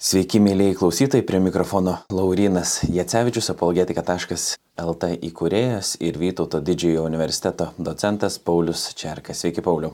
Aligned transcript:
Sveiki, 0.00 0.38
mėlyjei 0.40 0.72
klausytojai, 0.78 1.20
prie 1.28 1.38
mikrofono 1.44 1.98
Laurinas 2.08 2.78
Jacevičius, 2.88 3.50
apologetika.lt 3.52 5.08
įkūrėjas 5.28 5.90
ir 6.00 6.16
Vytauto 6.16 6.56
didžiojo 6.64 7.02
universiteto 7.04 7.66
docentas 7.76 8.38
Paulius 8.40 8.86
Čerkas. 8.96 9.42
Sveiki, 9.42 9.60
Pauliu. 9.60 9.90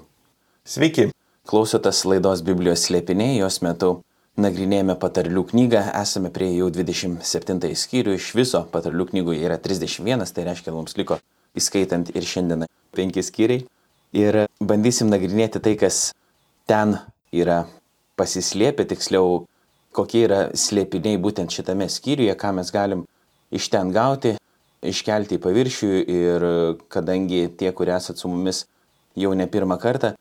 Sveiki. 0.62 1.08
Klausotės 1.50 2.04
laidos 2.06 2.44
Biblijos 2.46 2.84
slėpiniai, 2.86 3.40
jos 3.40 3.58
metu 3.66 3.88
nagrinėjame 4.38 4.94
patarlių 5.02 5.42
knygą, 5.50 5.82
esame 5.98 6.30
prie 6.30 6.52
jau 6.52 6.70
27 6.70 7.74
skyrių, 7.82 8.14
iš 8.14 8.30
viso 8.38 8.62
patarlių 8.70 9.08
knygų 9.10 9.36
yra 9.40 9.58
31, 9.58 10.22
tai 10.30 10.46
reiškia, 10.46 10.76
mums 10.76 10.94
liko 11.02 11.18
įskaitant 11.58 12.14
ir 12.14 12.30
šiandieną 12.30 12.70
5 12.94 13.20
skyriai. 13.32 13.66
Ir 14.14 14.44
bandysim 14.62 15.10
nagrinėti 15.10 15.66
tai, 15.66 15.74
kas 15.82 16.14
ten 16.70 16.94
yra 17.34 17.64
pasislėpę, 18.14 18.86
tiksliau 18.94 19.42
kokie 19.96 20.26
yra 20.26 20.40
slėpiniai 20.56 21.20
būtent 21.22 21.52
šitame 21.52 21.88
skyriuje, 21.92 22.34
ką 22.38 22.52
mes 22.58 22.72
galim 22.74 23.04
iš 23.54 23.68
ten 23.72 23.92
gauti, 23.94 24.36
iškelti 24.84 25.38
į 25.38 25.42
paviršių 25.42 25.90
ir 26.04 26.46
kadangi 26.92 27.46
tie, 27.58 27.72
kurie 27.72 27.96
esate 27.96 28.20
su 28.20 28.30
mumis 28.30 28.64
jau 29.16 29.32
ne 29.34 29.46
pirmą 29.48 29.78
kartą, 29.80 30.12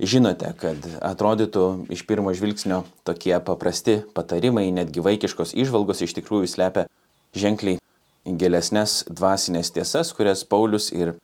žinote, 0.00 0.50
kad 0.58 0.86
atrodytų 1.02 1.86
iš 1.94 2.04
pirmo 2.08 2.34
žvilgsnio 2.34 2.82
tokie 3.06 3.34
paprasti 3.44 4.00
patarimai, 4.14 4.70
netgi 4.74 5.02
vaikiškos 5.04 5.54
išvalgos 5.58 6.04
iš 6.06 6.14
tikrųjų 6.18 6.50
slepia 6.50 6.86
ženkliai 7.34 7.80
gilesnės 8.24 9.04
dvasinės 9.10 9.72
tiesas, 9.74 10.12
kurias 10.16 10.44
Paulius 10.48 10.90
ir 10.94 11.14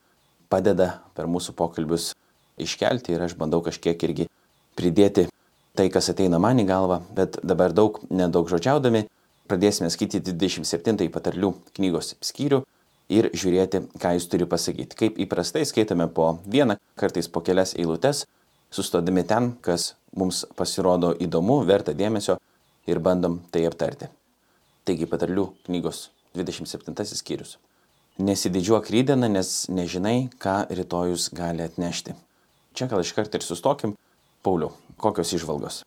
padeda 0.52 0.98
per 1.16 1.30
mūsų 1.30 1.54
pokalbius 1.56 2.12
iškelti 2.60 3.14
ir 3.14 3.24
aš 3.24 3.36
bandau 3.38 3.62
kažkiek 3.64 4.02
irgi 4.04 4.26
pridėti 4.76 5.28
tai, 5.78 5.88
kas 5.92 6.10
ateina 6.12 6.40
man 6.42 6.60
į 6.62 6.66
galvą, 6.68 7.00
bet 7.16 7.38
dabar 7.46 7.74
daug 7.76 8.00
nedaug 8.10 8.50
žodžiaudami 8.50 9.06
pradėsime 9.50 9.90
skaityti 9.90 10.34
27 10.34 11.10
patarlių 11.10 11.54
knygos 11.76 12.14
skyrių 12.22 12.60
ir 13.10 13.30
žiūrėti, 13.34 13.82
ką 13.98 14.14
jis 14.16 14.28
turi 14.30 14.46
pasakyti. 14.50 14.98
Kaip 14.98 15.18
įprastai 15.24 15.64
skaitome 15.66 16.06
po 16.14 16.36
vieną, 16.46 16.78
kartais 17.00 17.28
po 17.28 17.42
kelias 17.46 17.74
eilutes, 17.74 18.24
sustodami 18.70 19.24
ten, 19.26 19.52
kas 19.66 19.94
mums 20.16 20.44
pasirodo 20.58 21.12
įdomu, 21.18 21.60
verta 21.66 21.94
dėmesio 21.96 22.38
ir 22.90 23.02
bandom 23.02 23.40
tai 23.50 23.66
aptarti. 23.66 24.10
Taigi 24.86 25.08
patarlių 25.10 25.48
knygos 25.66 26.08
27 26.38 27.18
skyrius. 27.18 27.58
Nesididžiuok 28.20 28.90
rydieną, 28.92 29.30
nes 29.32 29.66
nežinai, 29.72 30.30
ką 30.42 30.68
rytojus 30.70 31.30
gali 31.34 31.64
atnešti. 31.64 32.14
Čia 32.76 32.86
gal 32.90 33.02
iškart 33.02 33.34
ir 33.34 33.44
sustokim. 33.44 33.96
Pauliau, 34.42 34.72
Kokios 35.00 35.32
išvalgos? 35.36 35.82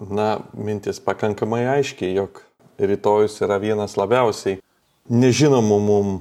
Na, 0.00 0.40
mintis 0.54 1.00
pakankamai 1.02 1.66
aiškiai, 1.76 2.14
jog 2.16 2.40
rytojus 2.80 3.36
yra 3.44 3.58
vienas 3.60 3.98
labiausiai 4.00 4.58
nežinomų 5.10 5.78
mum 5.84 6.12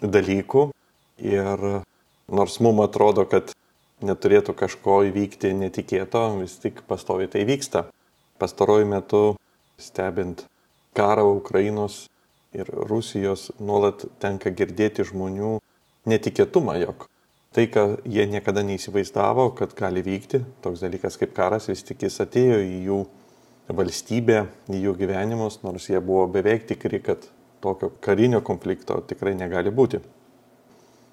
dalykų 0.00 0.68
ir 1.24 1.64
nors 2.28 2.58
mum 2.62 2.80
atrodo, 2.84 3.24
kad 3.28 3.52
neturėtų 4.04 4.54
kažko 4.56 5.02
įvykti 5.10 5.52
netikėto, 5.56 6.24
vis 6.40 6.56
tik 6.62 6.84
pastovi 6.88 7.28
tai 7.32 7.44
vyksta. 7.48 7.86
Pastaruoju 8.38 8.88
metu 8.90 9.22
stebint 9.80 10.44
karą 10.96 11.26
Ukrainos 11.36 12.04
ir 12.54 12.68
Rusijos 12.70 13.50
nuolat 13.58 14.06
tenka 14.22 14.52
girdėti 14.54 15.06
žmonių 15.06 15.58
netikėtumą, 16.06 16.78
jog 16.82 17.08
tai, 17.54 17.68
ką 17.70 17.84
jie 18.10 18.26
niekada 18.30 18.64
neįsivaizdavo, 18.66 19.52
kad 19.58 19.74
gali 19.78 20.02
vykti, 20.04 20.42
toks 20.64 20.82
dalykas 20.82 21.18
kaip 21.20 21.34
karas, 21.36 21.68
vis 21.70 21.84
tik 21.86 22.02
jis 22.02 22.18
atėjo 22.24 22.58
į 22.64 22.80
jų 22.88 22.98
valstybę, 23.74 24.40
į 24.74 24.82
jų 24.88 24.96
gyvenimus, 24.98 25.60
nors 25.62 25.88
jie 25.88 26.02
buvo 26.02 26.26
beveik 26.34 26.66
tikri, 26.68 27.00
kad 27.04 27.28
tokio 27.64 27.92
karinio 28.04 28.42
konflikto 28.44 28.98
tikrai 29.08 29.36
negali 29.38 29.72
būti. 29.72 30.02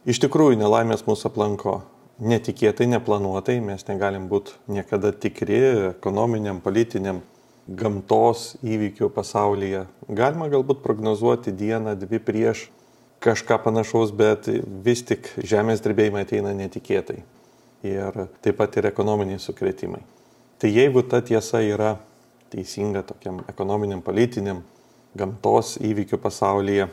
Iš 0.09 0.19
tikrųjų, 0.23 0.57
nelaimės 0.59 1.05
mūsų 1.05 1.29
aplanko 1.29 1.77
netikėtai, 2.21 2.89
neplanuotai, 2.89 3.59
mes 3.63 3.85
negalim 3.87 4.25
būti 4.31 4.57
niekada 4.73 5.13
tikri 5.13 5.61
ekonominiam, 5.91 6.59
politiniam, 6.61 7.21
gamtos 7.67 8.55
įvykių 8.65 9.11
pasaulyje. 9.13 9.85
Galima 10.09 10.49
galbūt 10.51 10.81
prognozuoti 10.83 11.53
dieną, 11.55 11.93
dvi 12.01 12.19
prieš 12.19 12.65
kažką 13.21 13.59
panašaus, 13.63 14.11
bet 14.17 14.49
vis 14.85 15.03
tik 15.05 15.29
žemės 15.37 15.83
drebėjimai 15.85 16.25
ateina 16.25 16.53
netikėtai. 16.57 17.21
Ir 17.85 18.17
taip 18.41 18.57
pat 18.59 18.77
ir 18.77 18.89
ekonominiai 18.89 19.41
sukretimai. 19.41 20.01
Tai 20.61 20.69
jeigu 20.69 21.01
ta 21.09 21.21
tiesa 21.25 21.63
yra 21.65 21.95
teisinga 22.53 23.01
tokiam 23.07 23.39
ekonominiam, 23.49 24.01
politiniam, 24.05 24.61
gamtos 25.17 25.77
įvykių 25.81 26.19
pasaulyje, 26.21 26.87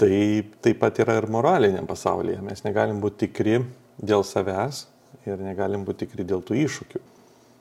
tai 0.00 0.44
taip 0.64 0.80
pat 0.80 1.00
yra 1.04 1.18
ir 1.20 1.28
moraliniam 1.32 1.88
pasaulyje. 1.88 2.40
Mes 2.44 2.64
negalim 2.64 3.00
būti 3.02 3.26
tikri 3.26 3.60
dėl 3.96 4.24
savęs 4.24 4.86
ir 5.28 5.40
negalim 5.42 5.84
būti 5.84 6.06
tikri 6.06 6.24
dėl 6.28 6.44
tų 6.44 6.58
iššūkių. 6.64 7.02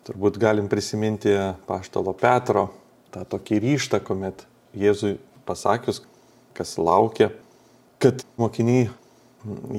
Turbūt 0.06 0.38
galim 0.39 0.67
prisiminti 0.69 1.33
paštalo 1.66 2.13
Petro 2.13 2.67
tą 3.13 3.23
tokį 3.25 3.62
ryštą, 3.63 4.01
kuomet 4.06 4.45
Jėzui 4.75 5.16
pasakius, 5.47 6.01
kas 6.56 6.75
laukia, 6.77 7.31
kad 8.05 8.21
mokiniai 8.38 8.89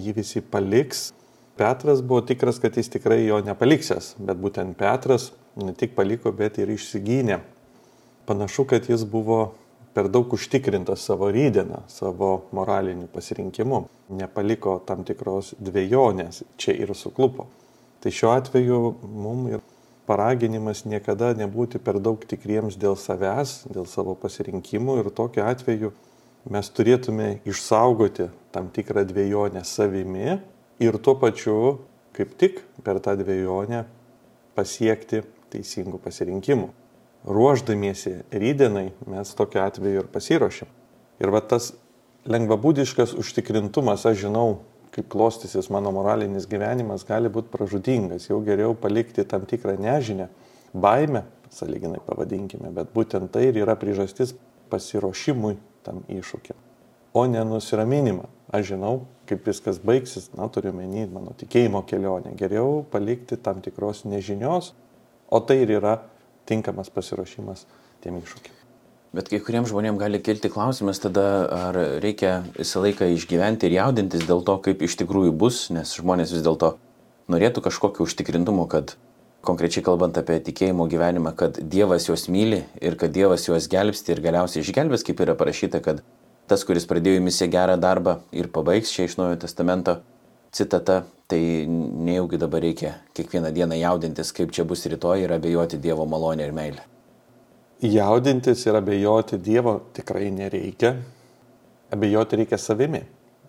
jį 0.02 0.14
visi 0.16 0.42
paliks. 0.42 1.12
Petras 1.56 2.02
buvo 2.04 2.24
tikras, 2.26 2.58
kad 2.60 2.74
jis 2.76 2.90
tikrai 2.92 3.20
jo 3.22 3.38
nepaliksęs, 3.44 4.16
bet 4.18 4.40
būtent 4.42 4.74
Petras 4.76 5.30
ne 5.56 5.72
tik 5.72 5.94
paliko, 5.96 6.32
bet 6.34 6.58
ir 6.60 6.72
išsigynė. 6.74 7.38
Panašu, 8.26 8.66
kad 8.68 8.88
jis 8.90 9.06
buvo 9.08 9.54
per 9.96 10.10
daug 10.12 10.34
užtikrintas 10.36 11.06
savo 11.06 11.30
rydieną, 11.32 11.84
savo 11.88 12.32
moraliniu 12.52 13.06
pasirinkimu, 13.14 13.86
nepaliko 14.18 14.80
tam 14.84 15.06
tikros 15.08 15.54
dviejonės, 15.56 16.42
čia 16.60 16.74
ir 16.76 16.92
suklupo. 16.98 17.46
Tai 18.02 18.12
šiuo 18.12 18.34
atveju 18.34 18.80
mums 19.06 19.54
ir 19.54 19.62
paraginimas 20.10 20.82
niekada 20.84 21.30
nebūti 21.38 21.80
per 21.80 22.02
daug 22.02 22.26
tikriems 22.28 22.76
dėl 22.76 22.98
savęs, 23.00 23.62
dėl 23.70 23.88
savo 23.88 24.18
pasirinkimų 24.18 24.98
ir 25.00 25.14
tokiu 25.14 25.46
atveju 25.46 25.94
mes 26.50 26.68
turėtume 26.70 27.40
išsaugoti 27.48 28.28
tam 28.54 28.70
tikrą 28.74 29.04
dviejonę 29.08 29.64
savimi 29.66 30.38
ir 30.82 30.98
tuo 31.02 31.16
pačiu, 31.18 31.56
kaip 32.16 32.36
tik 32.38 32.62
per 32.86 33.00
tą 33.02 33.16
dviejonę, 33.18 33.84
pasiekti 34.56 35.24
teisingų 35.52 36.00
pasirinkimų. 36.04 36.70
Ruoždamiesi 37.26 38.20
rydienai 38.30 38.92
mes 39.10 39.34
tokiu 39.34 39.64
atveju 39.64 40.04
ir 40.04 40.08
pasiruošim. 40.12 40.70
Ir 41.18 41.32
va 41.34 41.42
tas 41.42 41.72
lengvabūdiškas 42.30 43.16
užtikrintumas, 43.18 44.06
aš 44.06 44.26
žinau, 44.26 44.60
kaip 44.94 45.08
klostysis 45.12 45.68
mano 45.72 45.90
moralinis 45.92 46.46
gyvenimas, 46.48 47.04
gali 47.08 47.30
būti 47.32 47.50
pražudingas. 47.52 48.30
Jau 48.30 48.38
geriau 48.46 48.76
palikti 48.78 49.26
tam 49.28 49.44
tikrą 49.48 49.76
nežinę, 49.82 50.28
baimę, 50.72 51.26
saliginai 51.52 52.00
pavadinkime, 52.06 52.70
bet 52.74 52.92
būtent 52.94 53.32
tai 53.34 53.48
ir 53.50 53.60
yra 53.64 53.76
priežastis 53.78 54.36
pasiruošimui 54.70 55.56
tam 55.86 56.02
iššūkiam, 56.12 56.58
o 57.16 57.22
ne 57.30 57.44
nusiraminimą. 57.46 58.26
Aš 58.54 58.72
žinau, 58.74 59.06
kaip 59.26 59.46
viskas 59.48 59.80
baigsis, 59.82 60.28
na 60.38 60.46
turiu 60.52 60.70
menį 60.76 61.08
mano 61.10 61.32
tikėjimo 61.38 61.82
kelionę. 61.88 62.36
Geriau 62.38 62.84
palikti 62.92 63.38
tam 63.42 63.62
tikros 63.64 64.04
nežinios, 64.06 64.72
o 65.26 65.40
tai 65.42 65.62
ir 65.64 65.72
yra 65.80 65.96
tinkamas 66.46 66.92
pasiruošimas 66.94 67.66
tiem 68.04 68.20
iššūkiam. 68.20 68.54
Bet 69.16 69.30
kai 69.32 69.40
kuriems 69.40 69.70
žmonėms 69.70 69.98
gali 69.98 70.20
kilti 70.20 70.50
klausimas 70.52 71.00
tada, 71.00 71.24
ar 71.48 71.78
reikia 72.02 72.42
visą 72.58 72.82
laiką 72.84 73.08
išgyventi 73.14 73.68
ir 73.68 73.78
jaudintis 73.78 74.26
dėl 74.28 74.42
to, 74.44 74.58
kaip 74.62 74.82
iš 74.84 74.98
tikrųjų 75.00 75.32
bus, 75.32 75.66
nes 75.72 75.94
žmonės 75.96 76.34
vis 76.36 76.44
dėlto 76.44 76.74
norėtų 77.32 77.64
kažkokio 77.64 78.04
užtikrintumo, 78.06 78.66
kad 78.70 78.94
konkrečiai 79.46 79.84
kalbant 79.86 80.18
apie 80.18 80.38
tikėjimo 80.48 80.88
gyvenimą, 80.90 81.32
kad 81.38 81.60
Dievas 81.74 82.08
juos 82.08 82.26
myli 82.32 82.64
ir 82.82 82.98
kad 83.00 83.14
Dievas 83.14 83.46
juos 83.48 83.68
gelbsti 83.70 84.14
ir 84.14 84.22
galiausiai 84.24 84.64
išgelbės, 84.64 85.06
kaip 85.06 85.22
yra 85.24 85.36
parašyta, 85.38 85.80
kad 85.84 86.02
tas, 86.50 86.64
kuris 86.66 86.86
pradėjo 86.90 87.20
jumise 87.20 87.48
gerą 87.50 87.78
darbą 87.80 88.20
ir 88.34 88.50
pabaigs 88.52 88.92
čia 88.94 89.06
iš 89.06 89.16
Naujojo 89.20 89.40
Testamento 89.46 90.00
citata, 90.56 91.04
tai 91.26 91.40
nejaugi 91.66 92.38
dabar 92.38 92.62
reikia 92.62 92.94
kiekvieną 93.16 93.50
dieną 93.54 93.78
jaudintis, 93.80 94.32
kaip 94.32 94.52
čia 94.54 94.64
bus 94.64 94.86
rytoj 94.86 95.26
ir 95.26 95.34
abejoti 95.36 95.80
Dievo 95.82 96.06
malonę 96.06 96.46
ir 96.46 96.54
meilę. 96.54 96.86
Jaudintis 97.82 98.66
ir 98.66 98.78
abejoti 98.78 99.38
Dievo 99.38 99.80
tikrai 99.92 100.30
nereikia. 100.30 100.94
Abejoti 101.92 102.42
reikia 102.42 102.58
savimi. 102.58 103.02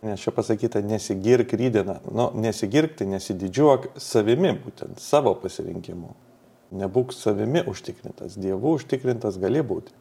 Nes 0.06 0.22
čia 0.22 0.32
pasakyta, 0.32 0.82
nesigirk 0.86 1.54
rydieną. 1.58 2.00
Nu, 2.14 2.30
nesigirkti, 2.38 3.08
nesididžiuok 3.10 3.90
savimi, 4.02 4.54
būtent 4.62 5.02
savo 5.02 5.34
pasirinkimu. 5.42 6.14
Nebūk 6.78 7.14
savimi 7.16 7.64
užtikrintas. 7.66 8.36
Dievu 8.38 8.76
užtikrintas 8.78 9.40
gali 9.42 9.64
būti, 9.66 9.96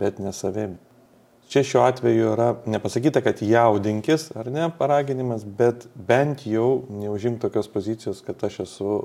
bet 0.00 0.18
ne 0.22 0.32
savimi. 0.34 0.78
Čia 1.48 1.62
šiuo 1.64 1.82
atveju 1.86 2.32
yra 2.34 2.48
nepasakyta, 2.68 3.22
kad 3.24 3.40
jaudinkis, 3.40 4.26
ar 4.36 4.50
ne, 4.52 4.66
paraginimas, 4.78 5.46
bet 5.48 5.86
bent 5.94 6.44
jau 6.44 6.82
neužim 6.92 7.38
tokios 7.40 7.70
pozicijos, 7.72 8.20
kad 8.26 8.42
aš 8.44 8.60
esu 8.66 8.96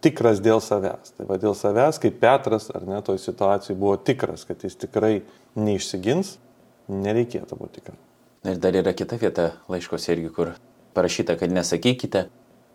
tikras 0.00 0.40
dėl 0.40 0.62
savęs. 0.64 1.12
Tai 1.16 1.26
va 1.28 1.36
dėl 1.40 1.56
savęs, 1.56 2.00
kaip 2.00 2.16
Petras 2.22 2.70
ar 2.72 2.86
ne 2.88 3.00
toj 3.04 3.20
situacijai 3.20 3.76
buvo 3.76 3.98
tikras, 4.00 4.46
kad 4.48 4.64
jis 4.64 4.80
tikrai 4.80 5.18
neišsigins, 5.60 6.38
nereikėtų 6.88 7.60
būti 7.60 7.84
tikras. 8.42 8.54
Ir 8.54 8.60
dar 8.60 8.74
yra 8.74 8.92
kita 8.92 9.16
vieta 9.16 9.52
laiškose 9.68 10.12
irgi, 10.12 10.32
kur 10.34 10.52
parašyta, 10.94 11.36
kad 11.36 11.50
nesakykite, 11.52 12.28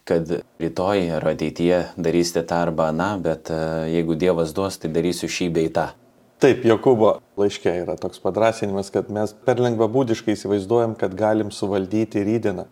kad 0.06 0.42
rytoj 0.60 1.12
ar 1.18 1.28
ateityje 1.28 1.86
darysite 1.98 2.46
tą 2.46 2.56
arba 2.56 2.90
aną, 2.90 3.22
bet 3.22 3.50
e, 3.50 3.90
jeigu 3.90 4.16
Dievas 4.16 4.54
duos, 4.54 4.78
tai 4.78 4.90
darysiu 4.90 5.28
šį 5.28 5.50
bei 5.52 5.70
tą. 5.70 5.94
Taip, 6.40 6.66
Jokūbo 6.66 7.22
laiškė 7.38 7.82
yra 7.82 7.96
toks 7.98 8.20
padrasinimas, 8.20 8.92
kad 8.92 9.10
mes 9.10 9.34
per 9.34 9.58
lengvabūdiškai 9.58 10.36
įsivaizduojam, 10.36 10.96
kad 10.96 11.16
galim 11.16 11.50
suvaldyti 11.52 12.22
rydieną. 12.22 12.68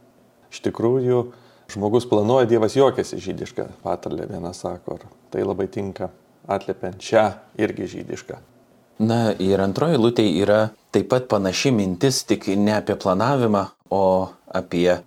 Iš 0.52 0.62
tikrųjų, 0.68 1.32
žmogus 1.74 2.06
planuoja, 2.06 2.46
Dievas 2.46 2.76
juokiasi 2.78 3.18
žydišką, 3.24 3.70
patarlė 3.82 4.30
viena 4.30 4.54
sako, 4.54 5.00
ar 5.00 5.08
tai 5.34 5.48
labai 5.48 5.68
tinka 5.72 6.12
atliepiant 6.46 7.02
šią 7.02 7.30
irgi 7.58 7.90
žydišką. 7.98 8.53
Na 9.02 9.34
ir 9.42 9.62
antroji 9.62 9.98
lūtė 9.98 10.26
yra 10.44 10.68
taip 10.94 11.10
pat 11.10 11.26
panaši 11.32 11.72
mintis, 11.74 12.22
tik 12.30 12.46
ne 12.58 12.76
apie 12.78 12.96
planavimą, 13.00 13.66
o 13.90 14.30
apie 14.54 15.02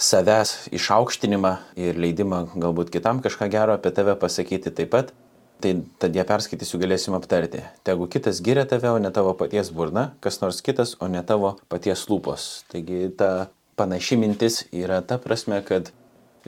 savęs 0.00 0.70
išaukštinimą 0.76 1.54
ir 1.80 1.98
leidimą 2.00 2.44
galbūt 2.56 2.92
kitam 2.92 3.20
kažką 3.24 3.48
gero 3.52 3.76
apie 3.76 3.92
tave 3.96 4.16
pasakyti 4.20 4.72
taip 4.72 4.92
pat. 4.92 5.12
Tai 5.60 5.74
tad 6.00 6.14
ją 6.16 6.24
perskaitysiu 6.24 6.78
galėsim 6.80 7.12
aptarti. 7.12 7.60
Tegu 7.84 8.06
kitas 8.08 8.38
giria 8.40 8.64
tave, 8.64 8.88
o 8.88 8.96
ne 8.96 9.10
tavo 9.12 9.34
paties 9.36 9.68
burna, 9.76 10.14
kas 10.24 10.40
nors 10.40 10.62
kitas, 10.64 10.94
o 11.04 11.08
ne 11.08 11.20
tavo 11.20 11.58
paties 11.68 12.06
lūpos. 12.08 12.46
Taigi 12.72 13.10
ta 13.12 13.50
panaši 13.76 14.16
mintis 14.16 14.62
yra 14.72 15.02
ta 15.04 15.20
prasme, 15.20 15.60
kad 15.68 15.92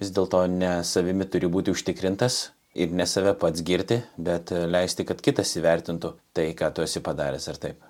vis 0.01 0.13
dėlto 0.17 0.47
ne 0.49 0.79
savimi 0.89 1.29
turi 1.29 1.51
būti 1.53 1.75
užtikrintas, 1.77 2.39
ir 2.75 2.93
ne 2.93 3.07
save 3.07 3.35
pats 3.39 3.63
girti, 3.65 4.01
bet 4.17 4.51
leisti, 4.51 5.07
kad 5.09 5.21
kitas 5.25 5.53
įvertintų 5.61 6.15
tai, 6.37 6.51
ką 6.57 6.73
tu 6.75 6.85
esi 6.85 7.03
padaręs 7.05 7.49
ar 7.53 7.61
taip. 7.61 7.89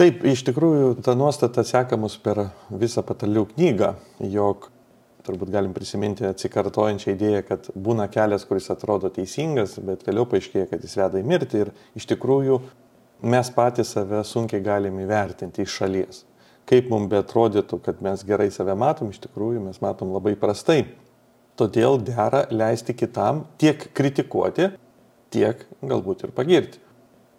Taip, 0.00 0.22
iš 0.24 0.40
tikrųjų, 0.48 0.94
ta 1.04 1.12
nuostata 1.18 1.62
seka 1.68 1.98
mus 2.00 2.16
per 2.18 2.46
visą 2.70 3.04
patalių 3.04 3.44
knygą, 3.52 3.90
jog 4.32 4.70
turbūt 5.26 5.52
galim 5.52 5.74
prisiminti 5.76 6.26
atsikartojančią 6.26 7.12
idėją, 7.14 7.42
kad 7.46 7.68
būna 7.76 8.08
kelias, 8.10 8.46
kuris 8.48 8.70
atrodo 8.72 9.10
teisingas, 9.12 9.76
bet 9.84 10.06
vėliau 10.06 10.26
paaiškėja, 10.30 10.70
kad 10.72 10.82
jis 10.82 10.96
veda 10.98 11.20
į 11.20 11.26
mirtį 11.28 11.60
ir 11.62 11.72
iš 11.98 12.08
tikrųjų 12.10 12.58
mes 13.22 13.52
patys 13.54 13.92
save 13.94 14.24
sunkiai 14.26 14.64
galim 14.64 14.98
įvertinti 15.04 15.62
iš 15.66 15.76
šalies. 15.82 16.24
Kaip 16.66 16.88
mums 16.90 17.10
betrodytų, 17.10 17.78
kad 17.84 18.02
mes 18.02 18.22
gerai 18.26 18.48
save 18.54 18.74
matom, 18.78 19.10
iš 19.12 19.20
tikrųjų 19.26 19.62
mes 19.64 19.80
matom 19.82 20.14
labai 20.14 20.34
prastai. 20.38 20.86
Todėl 21.60 21.98
dera 22.00 22.46
leisti 22.50 22.94
kitam 22.96 23.44
tiek 23.60 23.90
kritikuoti, 23.92 24.70
tiek 25.32 25.66
galbūt 25.84 26.24
ir 26.26 26.32
pagirti. 26.36 26.80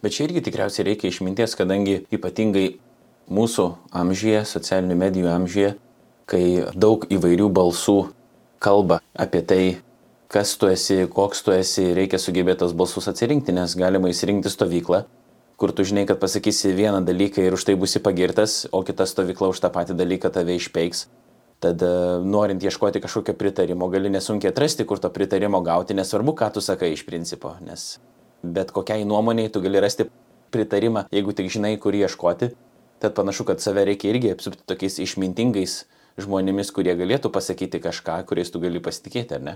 Bet 0.04 0.14
čia 0.14 0.28
irgi 0.28 0.44
tikriausiai 0.46 0.90
reikia 0.90 1.10
išminties, 1.10 1.56
kadangi 1.58 2.04
ypatingai 2.14 2.68
mūsų 3.32 3.70
amžyje, 3.96 4.44
socialinių 4.50 4.98
medijų 5.00 5.32
amžyje, 5.32 5.72
kai 6.30 6.44
daug 6.76 7.08
įvairių 7.08 7.48
balsų 7.56 7.98
kalba 8.64 9.00
apie 9.16 9.42
tai, 9.48 9.64
kas 10.34 10.56
tu 10.60 10.70
esi, 10.72 11.04
koks 11.10 11.44
tu 11.46 11.54
esi, 11.56 11.90
reikia 11.96 12.20
sugebėti 12.22 12.64
tos 12.64 12.74
balsus 12.76 13.08
atsirinkti, 13.12 13.56
nes 13.56 13.76
galima 13.80 14.12
įsirinkti 14.12 14.52
stovyklą, 14.52 15.04
kur 15.62 15.72
tu 15.72 15.86
žinai, 15.88 16.08
kad 16.10 16.20
pasakysi 16.22 16.74
vieną 16.76 17.04
dalyką 17.08 17.44
ir 17.46 17.56
už 17.58 17.66
tai 17.70 17.78
būsi 17.80 18.02
pagirtas, 18.04 18.64
o 18.72 18.82
kita 18.86 19.08
stovykla 19.10 19.54
už 19.54 19.62
tą 19.64 19.72
patį 19.74 19.98
dalyką 20.00 20.34
tave 20.34 20.58
išpeiks. 20.58 21.06
Tad 21.64 21.84
e, 21.86 21.92
norint 22.28 22.64
ieškoti 22.64 23.00
kažkokio 23.04 23.38
pritarimo, 23.40 23.88
gali 23.92 24.12
nesunkiai 24.12 24.52
atrasti, 24.52 24.84
kur 24.88 25.00
to 25.00 25.12
pritarimo 25.14 25.62
gauti, 25.64 25.96
nesvarbu, 25.96 26.36
ką 26.36 26.50
tu 26.56 26.64
sakai 26.64 26.92
iš 26.92 27.06
principo, 27.08 27.54
nes 27.64 27.94
bet 28.44 28.74
kokiai 28.76 29.06
nuomoniai 29.08 29.50
tu 29.50 29.62
gali 29.64 29.80
rasti 29.80 30.10
pritarimą, 30.52 31.06
jeigu 31.12 31.34
tik 31.34 31.48
žinai, 31.54 31.78
kur 31.80 31.96
ieškoti. 31.96 32.52
Tad 33.00 33.16
panašu, 33.16 33.46
kad 33.48 33.64
save 33.64 33.86
reikia 33.88 34.12
irgi 34.12 34.34
apsupti 34.36 34.64
tokiais 34.68 35.00
išmintingais 35.04 35.84
žmonėmis, 36.20 36.72
kurie 36.76 36.94
galėtų 37.00 37.32
pasakyti 37.34 37.82
kažką, 37.84 38.20
kuriais 38.30 38.52
tu 38.54 38.62
gali 38.64 38.84
pasitikėti, 38.84 39.40
ar 39.40 39.48
ne? 39.48 39.56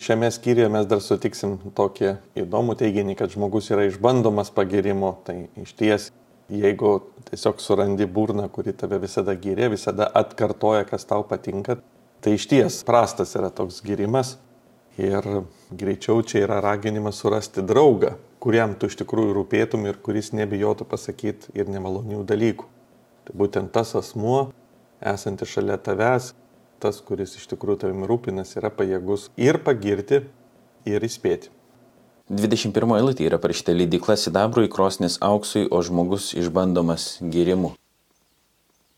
Šiame 0.00 0.30
skyriuje 0.32 0.68
mes 0.72 0.86
dar 0.88 1.02
sutiksim 1.04 1.58
tokį 1.76 2.14
įdomų 2.40 2.76
teiginį, 2.80 3.16
kad 3.18 3.34
žmogus 3.34 3.68
yra 3.72 3.84
išbandomas 3.88 4.48
pagirimo. 4.54 5.12
Tai 5.26 5.34
iš 5.60 5.74
ties, 5.76 6.06
jeigu 6.50 6.98
tiesiog 7.30 7.60
surandi 7.62 8.06
burną, 8.06 8.48
kuri 8.52 8.74
tave 8.76 8.98
visada 9.02 9.34
gyrė, 9.38 9.70
visada 9.74 10.08
atkartoja, 10.20 10.84
kas 10.88 11.06
tau 11.06 11.24
patinka, 11.26 11.78
tai 12.20 12.34
iš 12.36 12.46
ties 12.50 12.80
prastas 12.86 13.36
yra 13.38 13.52
toks 13.54 13.82
gyrimas. 13.86 14.36
Ir 15.00 15.24
greičiau 15.70 16.20
čia 16.26 16.42
yra 16.44 16.58
raginimas 16.60 17.20
surasti 17.22 17.62
draugą, 17.64 18.16
kuriam 18.42 18.74
tu 18.76 18.90
iš 18.90 18.98
tikrųjų 19.00 19.36
rūpėtum 19.38 19.86
ir 19.88 20.00
kuris 20.02 20.32
nebijotų 20.36 20.84
pasakyti 20.90 21.54
ir 21.56 21.70
nemalonių 21.72 22.24
dalykų. 22.28 22.66
Tai 23.24 23.36
būtent 23.40 23.72
tas 23.72 23.94
asmuo, 23.96 24.50
esantis 25.00 25.54
šalia 25.54 25.78
tavęs, 25.80 26.34
tas, 26.82 27.00
kuris 27.06 27.36
iš 27.38 27.46
tikrųjų 27.54 27.84
tavimi 27.86 28.10
rūpinas, 28.10 28.56
yra 28.58 28.72
pajėgus 28.74 29.30
ir 29.40 29.60
pagirti, 29.64 30.24
ir 30.88 31.06
įspėti. 31.06 31.52
21 32.30 32.92
eilutė 32.94 33.24
yra 33.26 33.40
parašyta 33.42 33.74
leidikla 33.74 34.14
sidabrui, 34.14 34.68
krosnis 34.70 35.16
auksui, 35.18 35.64
o 35.66 35.80
žmogus 35.82 36.28
išbandomas 36.38 37.16
gėrimu. 37.26 37.72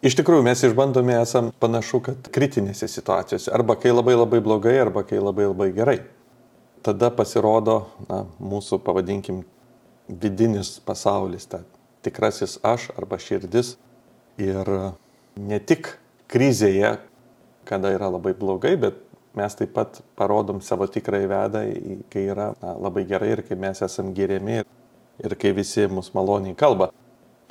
Iš 0.04 0.18
tikrųjų, 0.18 0.44
mes 0.44 0.60
išbandomi 0.66 1.14
esam 1.16 1.48
panašu, 1.62 2.02
kad 2.04 2.28
kritinėse 2.34 2.90
situacijose, 2.92 3.48
arba 3.54 3.78
kai 3.80 3.94
labai 3.94 4.18
labai 4.18 4.42
blogai, 4.44 4.74
arba 4.82 5.04
kai 5.08 5.22
labai 5.22 5.46
labai 5.48 5.70
gerai. 5.72 5.96
Tada 6.84 7.08
pasirodo 7.14 7.78
na, 8.10 8.24
mūsų, 8.42 8.82
pavadinkim, 8.84 9.44
vidinis 10.10 10.74
pasaulis, 10.84 11.48
ta 11.48 11.62
tikrasis 12.04 12.58
aš 12.66 12.90
arba 12.98 13.16
širdis. 13.22 13.78
Ir 14.42 14.68
ne 15.40 15.62
tik 15.62 15.94
krizėje, 16.28 16.98
kada 17.64 17.94
yra 17.96 18.12
labai 18.12 18.34
blogai, 18.36 18.74
bet 18.76 19.00
mes 19.38 19.56
taip 19.58 19.72
pat 19.76 20.00
parodom 20.18 20.60
savo 20.64 20.86
tikrąjį 20.90 21.28
vedą, 21.30 21.62
kai 22.12 22.26
yra 22.34 22.52
na, 22.60 22.74
labai 22.76 23.04
gerai 23.08 23.32
ir 23.36 23.42
kai 23.46 23.56
mes 23.58 23.82
esam 23.84 24.12
geriami 24.16 24.62
ir 25.22 25.36
kai 25.40 25.52
visi 25.56 25.86
mus 25.88 26.12
maloniai 26.16 26.56
kalba. 26.58 26.90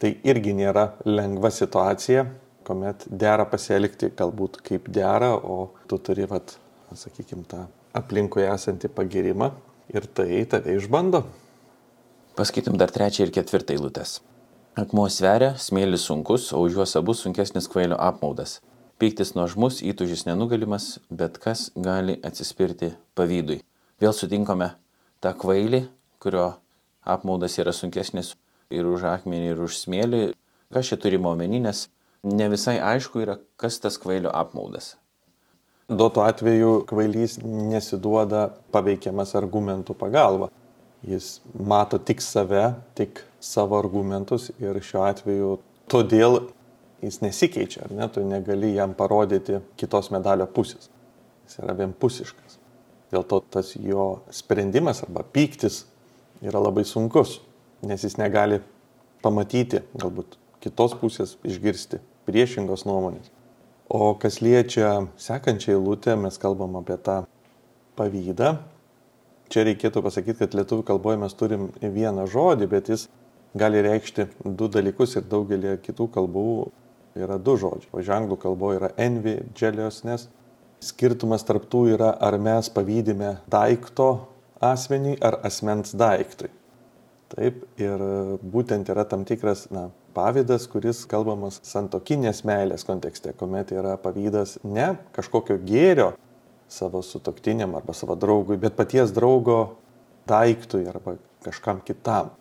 Tai 0.01 0.11
irgi 0.25 0.53
nėra 0.57 0.87
lengva 1.05 1.51
situacija, 1.53 2.25
kuomet 2.65 3.05
dera 3.09 3.45
pasielgti 3.49 4.11
galbūt 4.17 4.61
kaip 4.65 4.89
dera, 4.89 5.33
o 5.35 5.71
tu 5.89 5.99
turi, 6.01 6.25
vat, 6.29 6.55
sakykime, 6.93 7.45
tą 7.49 7.67
aplinkui 7.97 8.47
esantį 8.47 8.89
pagirimą 8.95 9.51
ir 9.93 10.07
tai 10.07 10.43
tave 10.49 10.77
išbando. 10.79 11.25
Paskaitom 12.37 12.77
dar 12.79 12.93
trečią 12.93 13.27
ir 13.27 13.33
ketvirtą 13.35 13.75
eilutės. 13.75 14.19
Akmuo 14.79 15.09
sveria, 15.11 15.51
smėlis 15.59 16.05
sunkus, 16.07 16.47
o 16.55 16.61
už 16.63 16.77
juos 16.79 16.95
abu 16.95 17.13
sunkesnis 17.17 17.67
kvailio 17.67 17.97
apmaudas. 17.99 18.61
Pyktis 19.01 19.31
nuožmus, 19.33 19.79
įtužis 19.81 20.27
nenugalimas, 20.27 20.99
bet 21.09 21.39
kas 21.41 21.71
gali 21.73 22.19
atsispirti 22.21 22.91
pavydui. 23.17 23.63
Vėl 23.97 24.13
sutinkame 24.13 24.67
tą 25.25 25.31
kvailį, 25.41 25.79
kurio 26.21 26.51
apmaudas 27.01 27.57
yra 27.57 27.73
sunkesnis 27.73 28.35
ir 28.69 28.85
už 28.85 29.07
akmenį, 29.09 29.55
ir 29.55 29.63
už 29.65 29.79
smėlį. 29.79 30.21
Kas 30.69 30.91
čia 30.91 30.99
turime 31.01 31.31
omeny, 31.31 31.57
nes 31.65 31.87
ne 32.21 32.51
visai 32.53 32.77
aišku 32.77 33.25
yra, 33.25 33.39
kas 33.57 33.81
tas 33.81 33.97
kvailio 33.97 34.29
apmaudas. 34.37 34.93
Duotu 35.89 36.21
atveju 36.21 36.85
kvailys 36.93 37.39
nesiduoda 37.41 38.51
paveikiamas 38.69 39.33
argumentų 39.41 39.97
pagalba. 39.97 40.53
Jis 41.01 41.39
mato 41.57 41.97
tik 41.97 42.21
save, 42.21 42.75
tik 42.93 43.25
savo 43.41 43.81
argumentus 43.81 44.51
ir 44.61 44.77
šiuo 44.77 45.07
atveju 45.09 45.55
todėl 45.89 46.43
jis 47.01 47.21
nesikeičia, 47.23 47.85
ar 47.85 47.93
ne, 47.97 48.07
tu 48.13 48.23
negali 48.25 48.73
jam 48.75 48.93
parodyti 48.97 49.61
kitos 49.79 50.11
medalio 50.13 50.47
pusės. 50.49 50.89
Jis 51.47 51.59
yra 51.63 51.75
vienpusiškas. 51.79 52.59
Dėl 53.11 53.25
to 53.27 53.41
tas 53.51 53.73
jo 53.75 54.21
sprendimas 54.31 55.01
arba 55.03 55.25
pyktis 55.27 55.83
yra 56.45 56.61
labai 56.61 56.85
sunkus, 56.87 57.39
nes 57.83 58.05
jis 58.05 58.15
negali 58.21 58.61
pamatyti 59.21 59.81
galbūt 59.97 60.37
kitos 60.61 60.95
pusės, 60.97 61.35
išgirsti 61.43 61.99
priešingos 62.29 62.85
nuomonės. 62.87 63.31
O 63.91 64.13
kas 64.15 64.39
liečia 64.39 65.07
sekančią 65.19 65.75
eilutę, 65.75 66.15
mes 66.15 66.37
kalbam 66.39 66.77
apie 66.79 66.95
tą 67.01 67.23
pavydą. 67.99 68.53
Čia 69.51 69.65
reikėtų 69.67 70.03
pasakyti, 70.05 70.39
kad 70.39 70.53
lietuvių 70.55 70.85
kalboje 70.87 71.19
mes 71.19 71.33
turim 71.35 71.67
vieną 71.81 72.23
žodį, 72.31 72.69
bet 72.71 72.91
jis 72.93 73.09
gali 73.57 73.81
reikšti 73.83 74.29
du 74.45 74.69
dalykus 74.71 75.17
ir 75.19 75.25
daugelį 75.27 75.75
kitų 75.83 76.07
kalbų 76.13 76.45
yra 77.15 77.37
du 77.37 77.57
žodžiai. 77.59 77.91
O 77.93 78.03
anglų 78.15 78.37
kalboje 78.41 78.81
yra 78.81 78.91
envy, 79.01 79.39
jealousness. 79.57 80.29
Skirtumas 80.81 81.45
tarptų 81.45 81.91
yra, 81.93 82.09
ar 82.17 82.39
mes 82.41 82.69
pavydime 82.73 83.35
daikto 83.51 84.27
asmeniui 84.61 85.19
ar 85.21 85.37
asmens 85.45 85.93
daiktui. 85.97 86.49
Taip, 87.31 87.61
ir 87.79 88.01
būtent 88.41 88.89
yra 88.91 89.05
tam 89.07 89.23
tikras 89.27 89.67
na, 89.71 89.87
pavydas, 90.15 90.65
kuris 90.67 91.05
kalbamas 91.07 91.61
santokinės 91.63 92.43
meilės 92.47 92.83
kontekste, 92.87 93.31
kuomet 93.37 93.71
yra 93.71 93.95
pavydas 94.01 94.57
ne 94.67 94.95
kažkokio 95.15 95.55
gėrio 95.63 96.11
savo 96.71 97.01
sutoktiniam 97.05 97.75
arba 97.75 97.95
savo 97.95 98.17
draugui, 98.19 98.57
bet 98.59 98.75
paties 98.75 99.13
draugo 99.15 99.77
daiktui 100.27 100.83
arba 100.89 101.15
kažkam 101.45 101.81
kitam. 101.85 102.31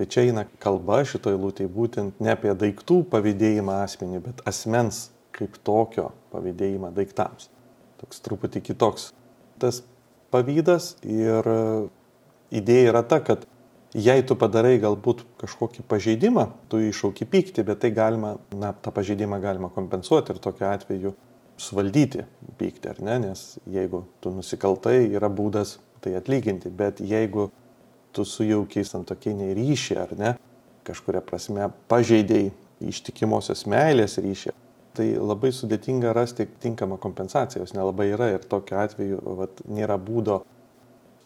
Tai 0.00 0.06
čia 0.08 0.22
eina 0.24 0.46
kalba 0.64 1.02
šitoje 1.04 1.36
lūtėje 1.36 1.68
būtent 1.68 2.22
ne 2.24 2.30
apie 2.32 2.54
daiktų 2.56 3.02
pavydėjimą 3.12 3.74
asmenį, 3.84 4.20
bet 4.24 4.38
asmens 4.48 5.10
kaip 5.36 5.58
tokio 5.60 6.06
pavydėjimą 6.32 6.88
daiktams. 6.96 7.50
Toks 8.00 8.22
truputį 8.24 8.62
kitoks. 8.70 9.10
Tas 9.60 9.82
pavydas 10.32 10.94
ir 11.04 11.44
idėja 12.48 12.94
yra 12.94 13.04
ta, 13.04 13.20
kad 13.20 13.44
jei 13.92 14.24
tu 14.24 14.38
padarai 14.40 14.78
galbūt 14.80 15.20
kažkokį 15.44 15.84
pažeidimą, 15.92 16.46
tu 16.72 16.80
iššauki 16.80 17.28
pyktį, 17.28 17.68
bet 17.68 17.84
tai 17.84 17.92
galima, 17.92 18.38
na, 18.56 18.72
tą 18.72 18.96
pažeidimą 18.96 19.36
galima 19.44 19.68
kompensuoti 19.74 20.32
ir 20.32 20.40
tokiu 20.40 20.70
atveju 20.70 21.12
suvaldyti 21.60 22.24
pyktį, 22.56 22.94
ar 22.94 23.04
ne, 23.04 23.20
nes 23.28 23.44
jeigu 23.68 24.06
tu 24.24 24.32
nusikaltai, 24.32 25.02
yra 25.12 25.28
būdas 25.28 25.76
tai 26.00 26.16
atlyginti, 26.16 26.72
bet 26.72 27.04
jeigu 27.04 27.50
tu 28.16 28.24
sujaukiai 28.26 28.86
santokiniai 28.86 29.54
ryšį, 29.56 29.96
ar 30.00 30.14
ne, 30.18 30.32
kažkuria 30.86 31.22
prasme 31.24 31.68
pažeidėjai 31.90 32.50
ištikimosios 32.90 33.66
meilės 33.70 34.18
ryšį, 34.22 34.54
tai 34.96 35.12
labai 35.16 35.52
sudėtinga 35.54 36.14
rasti 36.16 36.48
tinkamą 36.62 36.98
kompensaciją, 37.00 37.64
jos 37.64 37.76
nelabai 37.76 38.08
yra 38.14 38.32
ir 38.34 38.46
tokiu 38.50 38.80
atveju 38.80 39.20
vat, 39.38 39.62
nėra 39.70 39.98
būdo 40.00 40.40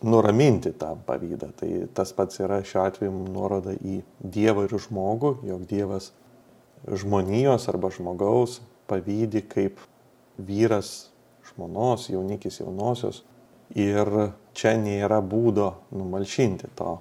nuraminti 0.05 0.75
tą 0.77 0.93
pavydą. 1.07 1.49
Tai 1.57 1.71
tas 1.97 2.13
pats 2.17 2.43
yra 2.45 2.61
šiuo 2.67 2.85
atveju 2.85 3.15
nuoroda 3.33 3.75
į 3.79 4.03
Dievą 4.21 4.67
ir 4.69 4.77
žmogų, 4.87 5.39
jog 5.49 5.65
Dievas 5.71 6.11
žmonijos 6.85 7.69
arba 7.73 7.91
žmogaus 7.95 8.61
pavydį 8.91 9.45
kaip 9.49 9.81
vyras 10.37 11.09
žmonos, 11.49 12.11
jaunikis 12.13 12.61
jaunosios 12.61 13.23
ir 13.73 14.11
čia 14.55 14.77
nėra 14.79 15.21
būdo 15.25 15.73
numalšinti 15.95 16.71
to, 16.79 16.99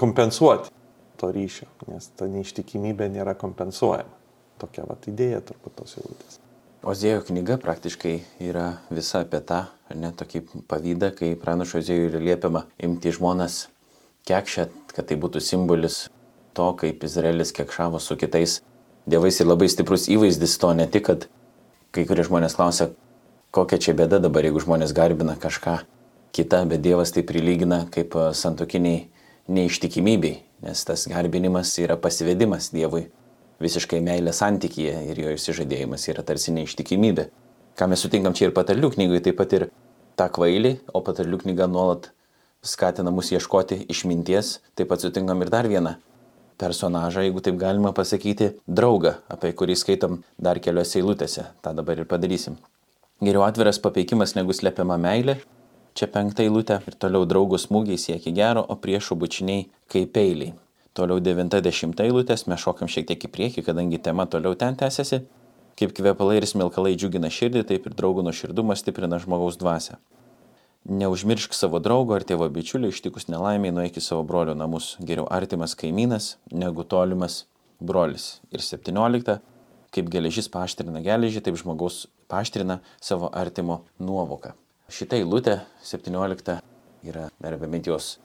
kompensuoti 0.00 0.70
to 1.20 1.30
ryšio, 1.32 1.68
nes 1.88 2.06
ta 2.16 2.28
neištikimybė 2.30 3.10
nėra 3.12 3.34
kompensuojama. 3.38 4.16
Tokia 4.60 4.84
vat 4.88 5.08
idėja 5.08 5.40
turbūt 5.44 5.76
tos 5.80 5.96
eilutės. 6.00 6.38
Ozėjo 6.80 7.20
knyga 7.28 7.58
praktiškai 7.60 8.14
yra 8.40 8.80
visa 8.88 9.20
apie 9.24 9.42
tą, 9.44 9.66
ar 9.68 9.98
ne, 10.00 10.12
tokį 10.16 10.64
pavydą, 10.68 11.10
kai 11.16 11.34
pranašo 11.40 11.80
Ozėjo 11.82 12.08
yra 12.08 12.22
liepiama 12.24 12.64
imti 12.80 13.12
žmonas 13.12 13.66
kekšę, 14.28 14.68
kad 14.94 15.08
tai 15.10 15.18
būtų 15.20 15.42
simbolis 15.44 16.06
to, 16.56 16.70
kaip 16.80 17.04
Izraelis 17.04 17.52
kekšavo 17.56 18.00
su 18.00 18.16
kitais 18.20 18.60
dievais 19.08 19.40
ir 19.40 19.48
labai 19.48 19.68
stiprus 19.68 20.08
įvaizdis 20.12 20.56
to 20.60 20.72
ne 20.76 20.88
tik, 20.88 21.08
kad 21.08 21.28
kai 21.92 22.06
kurie 22.08 22.24
žmonės 22.24 22.56
klausia, 22.56 22.90
kokia 23.52 23.80
čia 23.80 23.96
bėda 23.96 24.20
dabar, 24.24 24.48
jeigu 24.48 24.64
žmonės 24.64 24.96
garbina 24.96 25.36
kažką 25.40 25.80
kita, 26.32 26.64
bet 26.68 26.82
Dievas 26.84 27.12
tai 27.14 27.24
prilygina 27.26 27.84
kaip 27.92 28.14
e, 28.16 28.30
santokiniai 28.36 29.08
neištikimybei, 29.50 30.36
nes 30.66 30.84
tas 30.86 31.06
garbinimas 31.10 31.72
yra 31.82 31.96
pasivedimas 32.00 32.70
Dievui 32.74 33.08
visiškai 33.60 34.00
meilė 34.04 34.32
santykyje 34.36 34.94
ir 35.12 35.20
jo 35.20 35.34
išsižadėjimas 35.34 36.06
yra 36.12 36.24
tarsi 36.26 36.54
neištikimybė. 36.56 37.28
Ką 37.76 37.88
mes 37.90 38.02
sutinkam 38.02 38.36
čia 38.36 38.48
ir 38.48 38.54
patarlių 38.56 38.92
knygoje, 38.94 39.24
taip 39.26 39.38
pat 39.40 39.52
ir 39.56 39.66
tą 40.18 40.28
kvailį, 40.32 40.78
o 40.92 41.02
patarlių 41.04 41.42
knyga 41.44 41.68
nuolat 41.70 42.10
skatina 42.66 43.12
mus 43.12 43.30
ieškoti 43.32 43.84
išminties, 43.92 44.58
taip 44.76 44.90
pat 44.92 45.04
sutinkam 45.04 45.44
ir 45.44 45.52
dar 45.52 45.68
vieną 45.68 45.96
personažą, 46.60 47.24
jeigu 47.24 47.40
taip 47.44 47.56
galima 47.60 47.92
pasakyti, 47.96 48.54
draugą, 48.68 49.14
apie 49.32 49.52
kurį 49.56 49.78
skaitom 49.80 50.20
dar 50.36 50.60
keliose 50.60 51.00
eilutėse. 51.00 51.46
Ta 51.64 51.72
dabar 51.76 52.02
ir 52.02 52.08
padarysim. 52.08 52.58
Geriau 53.20 53.46
atviras 53.46 53.80
papeikimas 53.80 54.34
negu 54.36 54.56
slepiama 54.56 54.98
meilė, 55.00 55.38
Čia 55.94 56.06
penkta 56.12 56.44
eilutė 56.46 56.78
ir 56.86 56.96
toliau 57.02 57.26
draugų 57.28 57.58
smūgiai 57.58 57.98
siekia 57.98 58.32
gero, 58.34 58.62
o 58.62 58.76
priešų 58.78 59.16
bučiniai 59.18 59.66
kaip 59.90 60.12
peiliai. 60.14 60.54
Toliau 60.94 61.20
devinta 61.22 61.60
dešimta 61.62 62.06
eilutės, 62.06 62.46
mes 62.50 62.62
šokam 62.62 62.90
šiek 62.90 63.08
tiek 63.10 63.26
į 63.26 63.30
priekį, 63.34 63.64
kadangi 63.66 63.98
tema 64.02 64.26
toliau 64.30 64.56
ten 64.58 64.78
tęsiasi. 64.78 65.22
Kaip 65.78 65.94
kvepalai 65.96 66.40
ir 66.40 66.46
smilkalai 66.50 66.96
džiugina 66.98 67.30
širdį, 67.32 67.64
taip 67.68 67.86
ir 67.88 67.94
draugų 67.98 68.24
nuoširdumas 68.26 68.82
stiprina 68.82 69.18
žmogaus 69.22 69.58
dvasę. 69.60 69.98
Neužmiršk 70.90 71.54
savo 71.54 71.78
draugo 71.82 72.16
ar 72.16 72.24
tėvo 72.26 72.48
bičiulio 72.52 72.90
ištikus 72.92 73.28
nelaimiai 73.28 73.74
nueik 73.74 73.98
į 74.00 74.04
savo 74.04 74.24
brolio 74.26 74.54
namus. 74.56 74.94
Geriau 75.00 75.26
artimas 75.30 75.76
kaimynas 75.78 76.34
negu 76.52 76.86
tolimas 76.88 77.44
brolis. 77.80 78.40
Ir 78.52 78.64
septyniolikta, 78.64 79.38
kaip 79.94 80.08
geležis 80.12 80.48
paštrina 80.52 81.02
geležį, 81.04 81.44
taip 81.44 81.60
žmogaus 81.60 82.06
paštrina 82.32 82.80
savo 83.00 83.30
artimo 83.32 83.82
nuovoką. 84.00 84.56
Šitą 84.90 85.16
eilutę 85.16 85.60
17 85.82 86.56
yra, 87.06 87.28
arba 87.42 87.66
bent 87.70 87.86
jos 87.86 88.16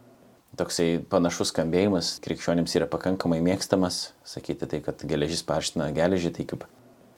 toksai 0.57 0.97
panašus 1.11 1.51
skambėjimas 1.51 2.15
krikščionims 2.25 2.73
yra 2.79 2.87
pakankamai 2.89 3.37
mėgstamas. 3.45 4.15
Sakyti 4.25 4.65
tai, 4.71 4.79
kad 4.81 5.03
geležis 5.05 5.43
paština 5.45 5.91
geležį, 5.93 6.31
tai 6.33 6.47
kaip 6.49 6.65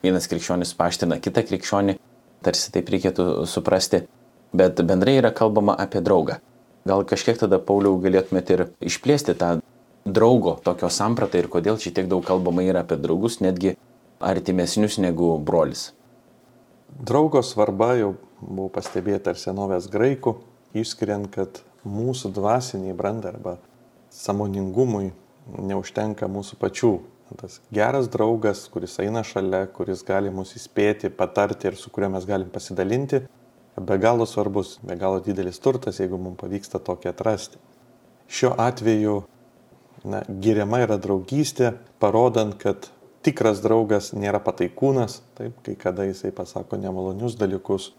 vienas 0.04 0.28
krikščionis 0.28 0.76
paština 0.76 1.20
kitą 1.24 1.46
krikščionį, 1.48 1.96
tarsi 2.44 2.74
taip 2.76 2.92
reikėtų 2.92 3.48
suprasti. 3.48 4.04
Bet 4.52 4.84
bendrai 4.84 5.16
yra 5.22 5.32
kalbama 5.32 5.78
apie 5.80 6.04
draugą. 6.04 6.42
Gal 6.88 7.08
kažkiek 7.08 7.40
tada, 7.40 7.62
Pauliau, 7.64 7.96
galėtumėte 8.04 8.56
ir 8.58 8.68
išplėsti 8.84 9.40
tą 9.40 9.58
draugo 10.04 10.58
tokio 10.64 10.92
sampratą 10.92 11.40
ir 11.40 11.48
kodėl 11.52 11.80
čia 11.80 11.96
tiek 11.96 12.12
daug 12.12 12.26
kalbama 12.28 12.68
yra 12.68 12.84
apie 12.84 13.00
draugus, 13.00 13.40
netgi 13.40 13.78
artimesnius 14.20 15.00
negu 15.00 15.38
brolis. 15.40 15.94
Draugo 17.00 17.40
svarba 17.44 17.94
jau 17.96 18.16
buvo 18.42 18.70
pastebėta 18.74 19.34
ir 19.34 19.42
senovės 19.42 19.90
graikų, 19.92 20.36
išskiriant, 20.78 21.30
kad 21.34 21.62
mūsų 21.88 22.32
dvasiniai 22.36 22.96
brandai 22.98 23.34
arba 23.34 23.58
samoningumui 24.14 25.12
neužtenka 25.58 26.30
mūsų 26.32 26.60
pačių. 26.62 26.94
Tas 27.38 27.58
geras 27.76 28.08
draugas, 28.08 28.64
kuris 28.72 28.96
eina 29.04 29.24
šalia, 29.28 29.66
kuris 29.76 30.04
gali 30.08 30.32
mus 30.32 30.54
įspėti, 30.56 31.12
patarti 31.12 31.68
ir 31.68 31.76
su 31.76 31.92
kuriuo 31.92 32.14
mes 32.14 32.28
galim 32.28 32.48
pasidalinti, 32.54 33.26
be 33.78 33.98
galo 34.00 34.26
svarbus, 34.26 34.78
be 34.82 34.96
galo 34.96 35.20
didelis 35.24 35.60
turtas, 35.60 36.00
jeigu 36.00 36.20
mums 36.22 36.40
pavyksta 36.40 36.80
tokį 36.80 37.12
atrasti. 37.12 37.60
Šiuo 38.32 38.54
atveju 38.60 39.18
na, 40.08 40.24
giriama 40.28 40.82
yra 40.86 40.98
draugystė, 41.02 41.74
parodant, 42.00 42.56
kad 42.62 42.90
tikras 43.28 43.60
draugas 43.64 44.14
nėra 44.16 44.40
pataikūnas, 44.44 45.20
taip, 45.38 45.60
kai 45.66 45.76
kada 45.80 46.08
jisai 46.08 46.32
pasako 46.36 46.80
nemalonius 46.80 47.36
dalykus, 47.40 47.92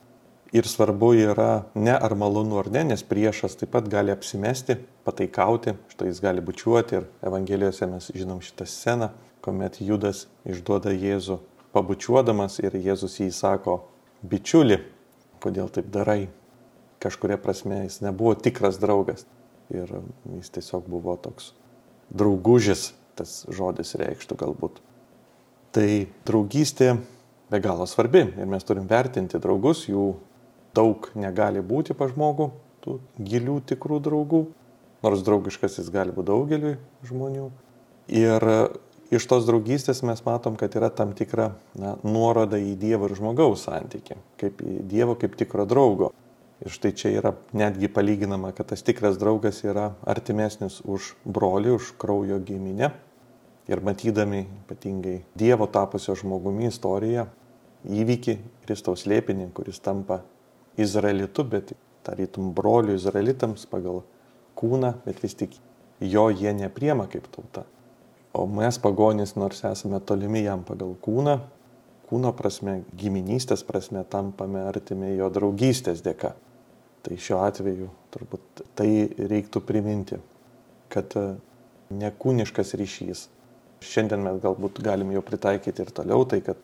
Ir 0.53 0.65
svarbu 0.65 1.11
yra 1.13 1.67
ne 1.77 1.93
ar 1.93 2.15
malonu 2.17 2.57
ar 2.59 2.71
ne, 2.73 2.87
nes 2.89 3.03
priešas 3.05 3.59
taip 3.61 3.75
pat 3.75 3.89
gali 3.93 4.15
apsimesti, 4.15 4.79
pataikauti, 5.05 5.75
štai 5.93 6.09
jis 6.09 6.23
gali 6.25 6.41
bučiuoti 6.41 6.97
ir 6.97 7.09
Evangelijose 7.21 7.89
mes 7.91 8.09
žinom 8.17 8.41
šitą 8.41 8.65
sceną, 8.65 9.11
kuomet 9.45 9.77
Judas 9.85 10.25
išduoda 10.49 10.95
Jėzų 10.97 11.37
pabučiuodamas 11.77 12.59
ir 12.63 12.77
Jėzus 12.81 13.19
jį 13.21 13.29
sako, 13.35 13.83
bičiuli, 14.23 14.81
kodėl 15.43 15.69
taip 15.73 15.91
darai. 15.95 16.29
Kažkuria 16.99 17.37
prasme 17.39 17.85
jis 17.85 18.01
nebuvo 18.03 18.33
tikras 18.35 18.81
draugas 18.83 19.27
ir 19.71 19.93
jis 20.33 20.51
tiesiog 20.57 20.89
buvo 20.91 21.15
toks 21.21 21.53
draugužis, 22.11 22.95
tas 23.19 23.45
žodis 23.53 23.95
reikštų 24.01 24.39
galbūt. 24.41 24.81
Tai 25.77 25.91
draugystė 26.27 26.97
be 27.53 27.61
galo 27.63 27.87
svarbi 27.87 28.25
ir 28.33 28.49
mes 28.51 28.65
turim 28.67 28.89
vertinti 28.89 29.39
draugus, 29.39 29.85
jų 29.87 30.17
daug 30.77 31.09
negali 31.19 31.63
būti 31.65 31.97
pa 31.97 32.09
žmogų, 32.11 32.51
tų 32.85 32.99
gilių 33.19 33.61
tikrų 33.69 34.01
draugų, 34.05 34.43
nors 35.05 35.25
draugiškas 35.27 35.81
jis 35.81 35.91
gali 35.95 36.15
būti 36.15 36.31
daugeliui 36.31 36.77
žmonių. 37.09 37.49
Ir 38.09 38.45
iš 39.15 39.27
tos 39.29 39.47
draugystės 39.49 40.03
mes 40.07 40.23
matom, 40.27 40.57
kad 40.61 40.75
yra 40.79 40.91
tam 40.95 41.13
tikra 41.17 41.53
na, 41.79 41.97
nuoroda 42.05 42.61
į 42.61 42.75
Dievo 42.81 43.09
ir 43.09 43.17
žmogaus 43.19 43.67
santyki, 43.69 44.19
kaip 44.41 44.63
į 44.65 44.81
Dievo 44.89 45.17
kaip 45.21 45.37
tikro 45.39 45.69
draugo. 45.69 46.13
Ir 46.59 46.73
štai 46.75 46.91
čia 46.99 47.13
yra 47.15 47.37
netgi 47.55 47.87
palyginama, 47.93 48.51
kad 48.51 48.73
tas 48.73 48.83
tikras 48.83 49.19
draugas 49.21 49.61
yra 49.63 49.93
artimesnis 50.03 50.81
už 50.83 51.13
brolį, 51.23 51.77
už 51.77 51.93
kraujo 52.03 52.41
giminę. 52.43 52.91
Ir 53.69 53.85
matydami 53.85 54.47
ypatingai 54.65 55.21
Dievo 55.39 55.69
tapusio 55.71 56.17
žmogumi 56.19 56.67
istoriją, 56.73 57.29
įvykį 57.87 58.35
Kristaus 58.65 59.05
lėpinį, 59.07 59.53
kuris 59.55 59.79
tampa 59.85 60.23
izraelitu, 60.79 61.45
bet 61.45 61.75
tarytum 62.07 62.53
brolių 62.57 62.97
izraelitams 62.99 63.67
pagal 63.71 64.03
kūną, 64.59 64.95
bet 65.05 65.21
vis 65.23 65.37
tik 65.39 65.57
jo 66.01 66.29
jie 66.31 66.53
nepriema 66.55 67.09
kaip 67.11 67.29
tauta. 67.35 67.65
O 68.37 68.47
mes 68.47 68.79
pagonys, 68.79 69.35
nors 69.41 69.65
esame 69.67 70.01
tolimi 70.05 70.45
jam 70.45 70.65
pagal 70.67 70.95
kūną, 71.05 71.39
kūno 72.09 72.33
prasme, 72.37 72.83
giminystės 72.97 73.65
prasme 73.67 74.05
tampame 74.09 74.63
artimi 74.69 75.15
jo 75.17 75.29
draugystės 75.33 76.05
dėka. 76.05 76.35
Tai 77.05 77.17
šiuo 77.17 77.41
atveju 77.45 77.89
turbūt 78.13 78.63
tai 78.77 78.89
reiktų 79.31 79.63
priminti, 79.65 80.19
kad 80.93 81.15
e, 81.17 81.27
nekūniškas 81.95 82.75
ryšys. 82.81 83.29
Šiandien 83.85 84.25
mes 84.25 84.41
galbūt 84.43 84.81
galim 84.85 85.13
jau 85.15 85.23
pritaikyti 85.25 85.85
ir 85.85 85.93
toliau 85.95 86.27
tai, 86.29 86.41
kad 86.45 86.59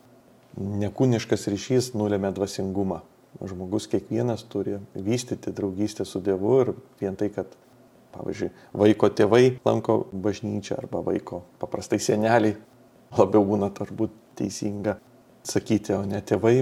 nekūniškas 0.59 1.47
ryšys 1.52 1.92
nulėmė 1.94 2.33
dvasingumą 2.35 3.00
žmogus 3.42 3.88
kiekvienas 3.90 4.44
turi 4.50 4.78
vystyti 4.94 5.52
draugystę 5.52 6.04
su 6.04 6.20
Dievu 6.20 6.60
ir 6.62 6.72
vien 7.00 7.16
tai, 7.18 7.30
kad, 7.34 7.50
pavyzdžiui, 8.14 8.50
vaiko 8.78 9.10
tėvai 9.10 9.58
lanko 9.64 10.04
bažnyčią 10.12 10.78
arba 10.78 11.02
vaiko 11.04 11.42
paprastai 11.62 11.98
seneliai, 11.98 12.54
labiau 13.18 13.44
būna 13.46 13.70
turbūt 13.74 14.14
teisinga 14.38 14.98
sakyti, 15.44 15.94
o 15.96 16.04
ne 16.08 16.20
tėvai 16.24 16.56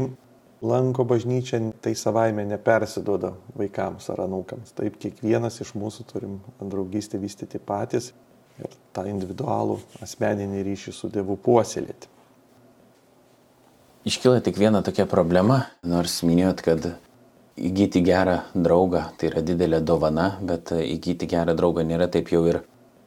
lanko 0.62 1.05
bažnyčią, 1.05 1.61
tai 1.83 1.95
savaime 1.99 2.45
nepersiduoda 2.47 3.33
vaikams 3.59 4.09
ar 4.14 4.25
anūkams. 4.26 4.75
Taip, 4.79 4.99
kiekvienas 5.02 5.61
iš 5.64 5.75
mūsų 5.79 6.07
turim 6.12 6.38
draugystę 6.61 7.21
vystyti 7.23 7.59
patys 7.59 8.12
ir 8.62 8.75
tą 8.95 9.05
individualų 9.11 9.81
asmeninį 10.05 10.62
ryšį 10.69 10.95
su 10.95 11.11
Dievu 11.12 11.37
puoselėti. 11.43 12.11
Iškyla 14.03 14.41
tik 14.43 14.57
viena 14.59 14.81
tokia 14.83 15.05
problema, 15.07 15.61
nors 15.87 16.17
minėjot, 16.27 16.63
kad 16.67 16.87
įgyti 17.55 18.01
gerą 18.03 18.41
draugą 18.51 19.05
tai 19.15 19.29
yra 19.29 19.43
didelė 19.47 19.79
dovana, 19.87 20.41
bet 20.43 20.73
įgyti 20.75 21.29
gerą 21.31 21.55
draugą 21.55 21.85
nėra 21.87 22.09
taip 22.11 22.33
jau 22.35 22.41
ir 22.51 22.59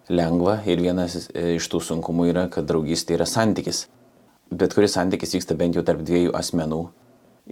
lengva 0.07 0.61
ir 0.63 0.79
vienas 0.79 1.27
iš 1.35 1.67
tų 1.67 1.83
sunkumų 1.89 2.29
yra, 2.31 2.45
kad 2.47 2.71
draugystė 2.71 3.17
yra 3.17 3.27
santykis. 3.27 3.89
Bet 4.55 4.71
kuris 4.77 4.95
santykis 4.95 5.35
vyksta 5.35 5.59
bent 5.59 5.75
jau 5.75 5.83
tarp 5.83 5.99
dviejų 6.07 6.31
asmenų 6.39 6.81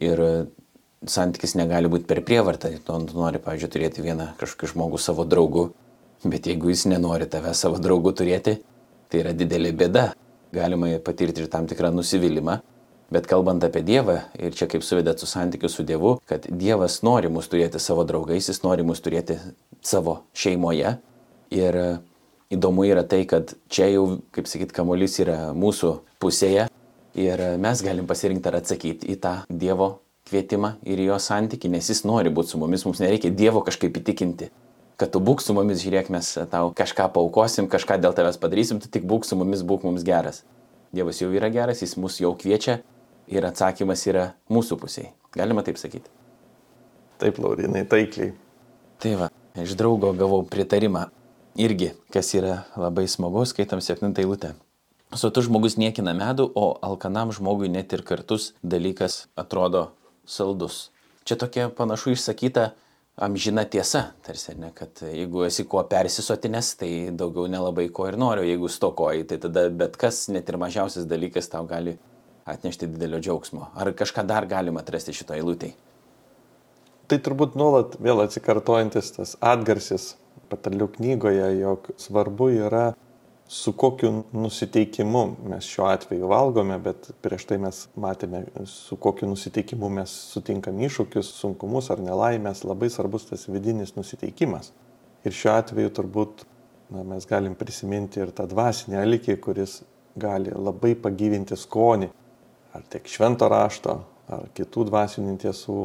ir 0.07 0.25
santykis 1.03 1.59
negali 1.59 1.91
būti 1.91 2.07
per 2.07 2.23
prievartą. 2.23 2.71
Tu 2.79 2.99
nori, 3.11 3.43
pavyzdžiui, 3.43 3.73
turėti 3.75 4.07
vieną 4.07 4.33
kažkokį 4.39 4.71
žmogų 4.71 5.03
savo 5.03 5.27
draugu, 5.27 5.73
bet 6.23 6.47
jeigu 6.47 6.71
jis 6.71 6.87
nenori 6.87 7.27
tave 7.27 7.51
savo 7.59 7.75
draugu 7.75 8.15
turėti, 8.15 8.61
tai 9.11 9.25
yra 9.27 9.35
didelė 9.35 9.75
bėda. 9.75 10.13
Galima 10.55 10.95
patirti 11.03 11.43
ir 11.43 11.51
tam 11.51 11.67
tikrą 11.67 11.91
nusivylimą 11.91 12.61
Bet 13.13 13.27
kalbant 13.29 13.61
apie 13.61 13.83
Dievą, 13.85 14.15
ir 14.41 14.55
čia 14.57 14.65
kaip 14.65 14.81
suvedėt 14.81 15.21
su 15.21 15.27
santykiu 15.29 15.69
su 15.69 15.83
Dievu, 15.85 16.15
kad 16.25 16.47
Dievas 16.49 17.03
nori 17.05 17.29
mus 17.29 17.45
turėti 17.51 17.77
savo 17.77 18.05
draugais, 18.09 18.47
jis 18.49 18.63
nori 18.63 18.85
mus 18.87 19.03
turėti 19.05 19.35
savo 19.85 20.23
šeimoje. 20.33 20.95
Ir 21.53 21.77
įdomu 22.55 22.87
yra 22.89 23.03
tai, 23.05 23.21
kad 23.29 23.53
čia 23.69 23.91
jau, 23.91 24.05
kaip 24.33 24.49
sakyt, 24.49 24.73
kamuolys 24.73 25.19
yra 25.21 25.51
mūsų 25.53 25.91
pusėje 26.23 26.65
ir 27.13 27.43
mes 27.61 27.83
galim 27.85 28.07
pasirinkti 28.09 28.49
ar 28.49 28.57
atsakyti 28.63 29.11
į 29.13 29.17
tą 29.21 29.35
Dievo 29.49 29.91
kvietimą 30.31 30.79
ir 30.89 31.03
jo 31.03 31.19
santyki, 31.21 31.69
nes 31.69 31.91
jis 31.91 32.01
nori 32.09 32.33
būti 32.33 32.55
su 32.55 32.61
mumis, 32.61 32.85
mums 32.87 33.03
nereikia 33.03 33.29
Dievo 33.29 33.61
kažkaip 33.67 33.99
įtikinti. 34.01 34.49
Kad 34.97 35.13
tu 35.13 35.21
būk 35.21 35.43
su 35.43 35.53
mumis, 35.53 35.83
žiūrėk, 35.85 36.09
mes 36.13 36.31
tau 36.49 36.71
kažką 36.73 37.11
paukosim, 37.13 37.69
kažką 37.69 37.99
dėl 38.01 38.17
tavęs 38.17 38.41
padarysim, 38.41 38.81
tu 38.81 38.89
tik 38.89 39.05
būk 39.05 39.29
su 39.29 39.37
mumis, 39.37 39.61
būk 39.61 39.85
mums 39.85 40.01
geras. 40.07 40.41
Dievas 40.93 41.21
jau 41.21 41.29
yra 41.33 41.49
geras, 41.53 41.85
jis 41.85 41.93
mus 42.01 42.17
jau 42.21 42.33
kviečia 42.37 42.79
ir 43.31 43.45
atsakymas 43.47 44.03
yra 44.09 44.31
mūsų 44.51 44.77
pusėje. 44.81 45.13
Galima 45.33 45.63
taip 45.65 45.79
sakyti. 45.81 46.11
Taip, 47.21 47.39
Laurinai, 47.41 47.85
taikliai. 47.89 48.33
Tai 49.01 49.13
va, 49.19 49.29
iš 49.59 49.75
draugo 49.79 50.11
gavau 50.17 50.43
pritarimą. 50.47 51.07
Irgi, 51.59 51.91
kas 52.13 52.33
yra 52.33 52.63
labai 52.79 53.05
smagu, 53.09 53.43
skaitam 53.45 53.81
septintą 53.83 54.23
eilutę. 54.23 54.53
Sotus 55.13 55.45
žmogus 55.45 55.75
niekina 55.77 56.15
medų, 56.17 56.47
o 56.57 56.71
alkanam 56.81 57.29
žmogui 57.35 57.69
net 57.69 57.93
ir 57.93 58.01
kartus 58.01 58.53
dalykas 58.65 59.27
atrodo 59.37 59.91
saldus. 60.25 60.87
Čia 61.23 61.37
tokia 61.39 61.67
panašu 61.69 62.15
išsakyta 62.15 62.71
amžina 63.15 63.63
tiesa, 63.69 64.07
tarsi, 64.25 64.55
ne, 64.57 64.71
kad 64.73 65.03
jeigu 65.05 65.45
esi 65.45 65.67
kuo 65.69 65.83
persisotinės, 65.89 66.73
tai 66.79 66.89
daugiau 67.13 67.45
nelabai 67.51 67.85
ko 67.93 68.07
ir 68.09 68.17
noriu, 68.17 68.47
jeigu 68.47 68.71
stokoji, 68.73 69.27
tai 69.29 69.37
tada 69.45 69.67
bet 69.69 69.99
kas, 70.01 70.25
net 70.33 70.49
ir 70.49 70.57
mažiausias 70.57 71.05
dalykas 71.09 71.51
tau 71.53 71.67
gali 71.69 71.99
atnešti 72.45 72.87
didelio 72.87 73.19
džiaugsmo. 73.19 73.69
Ar 73.75 73.93
kažką 73.93 74.25
dar 74.27 74.47
galima 74.49 74.83
atrasti 74.83 75.15
šito 75.15 75.35
eilutėje? 75.37 75.75
Tai 77.07 77.19
turbūt 77.19 77.55
nuolat 77.59 77.97
vėl 78.01 78.23
atsikartojantis 78.23 79.11
tas 79.17 79.33
atgarsis 79.43 80.13
patarlių 80.51 80.87
knygoje, 80.95 81.49
jog 81.59 81.89
svarbu 81.99 82.49
yra 82.55 82.85
su 83.47 83.73
kokiu 83.77 84.23
nusiteikimu 84.33 85.23
mes 85.51 85.67
šiuo 85.67 85.89
atveju 85.91 86.29
valgome, 86.31 86.77
bet 86.81 87.11
prieš 87.21 87.45
tai 87.49 87.59
mes 87.61 87.83
matėme, 87.99 88.45
su 88.69 88.95
kokiu 88.97 89.27
nusiteikimu 89.29 89.89
mes 89.99 90.13
sutinkam 90.31 90.79
iššūkius, 90.87 91.33
sunkumus 91.41 91.91
ar 91.93 92.01
nelaimės, 92.01 92.63
labai 92.65 92.89
svarbus 92.89 93.27
tas 93.29 93.45
vidinis 93.51 93.93
nusiteikimas. 93.99 94.71
Ir 95.27 95.35
šiuo 95.35 95.53
atveju 95.57 95.91
turbūt 95.99 96.47
na, 96.89 97.03
mes 97.03 97.27
galim 97.29 97.55
prisiminti 97.59 98.23
ir 98.23 98.31
tą 98.35 98.47
dvasinį 98.49 98.99
alikį, 99.03 99.37
kuris 99.43 99.81
gali 100.19 100.53
labai 100.55 100.95
pagyvinti 100.99 101.57
skonį 101.59 102.09
ar 102.73 102.85
tiek 102.89 103.07
švento 103.09 103.49
rašto, 103.51 103.99
ar 104.31 104.47
kitų 104.57 104.87
dvasinių 104.89 105.35
tiesų, 105.43 105.77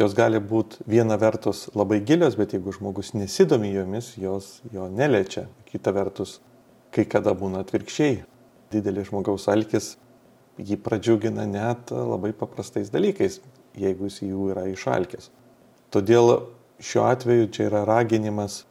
jos 0.00 0.14
gali 0.16 0.40
būti 0.40 0.84
viena 0.88 1.18
vertus 1.20 1.66
labai 1.76 2.00
gilios, 2.06 2.36
bet 2.38 2.54
jeigu 2.54 2.72
žmogus 2.76 3.12
nesidomi 3.16 3.72
jomis, 3.74 4.14
jos 4.20 4.60
jo 4.72 4.86
neliečia. 4.88 5.48
Kita 5.70 5.92
vertus, 5.94 6.38
kai 6.94 7.04
kada 7.08 7.34
būna 7.36 7.64
atvirkščiai. 7.64 8.22
Didelis 8.70 9.10
žmogaus 9.10 9.48
alkis 9.50 9.96
jį 10.58 10.78
pradžiugina 10.84 11.46
net 11.48 11.90
labai 11.90 12.32
paprastais 12.36 12.90
dalykais, 12.92 13.40
jeigu 13.78 14.08
jis 14.08 14.20
jų 14.24 14.50
yra 14.54 14.66
išalkęs. 14.70 15.30
Todėl 15.90 16.34
šiuo 16.80 17.06
atveju 17.10 17.50
čia 17.54 17.66
yra 17.68 17.84
raginimas 17.88 18.64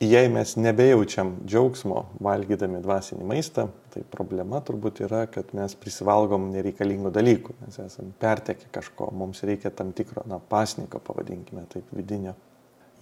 jei 0.00 0.28
mes 0.28 0.56
nebejaučiam 0.60 1.32
džiaugsmo 1.46 2.02
valgydami 2.20 2.82
dvasinį 2.84 3.24
maistą, 3.26 3.68
tai 3.94 4.02
problema 4.10 4.60
turbūt 4.60 5.00
yra, 5.06 5.22
kad 5.32 5.54
mes 5.56 5.74
prisivalgom 5.80 6.50
nereikalingų 6.52 7.12
dalykų, 7.14 7.56
mes 7.64 7.78
esame 7.80 8.12
pertekę 8.20 8.68
kažko, 8.74 9.08
mums 9.16 9.40
reikia 9.48 9.72
tam 9.72 9.94
tikro, 9.96 10.24
na, 10.28 10.38
pasniko, 10.38 11.00
pavadinkime 11.00 11.64
taip, 11.72 11.88
vidinio 11.96 12.36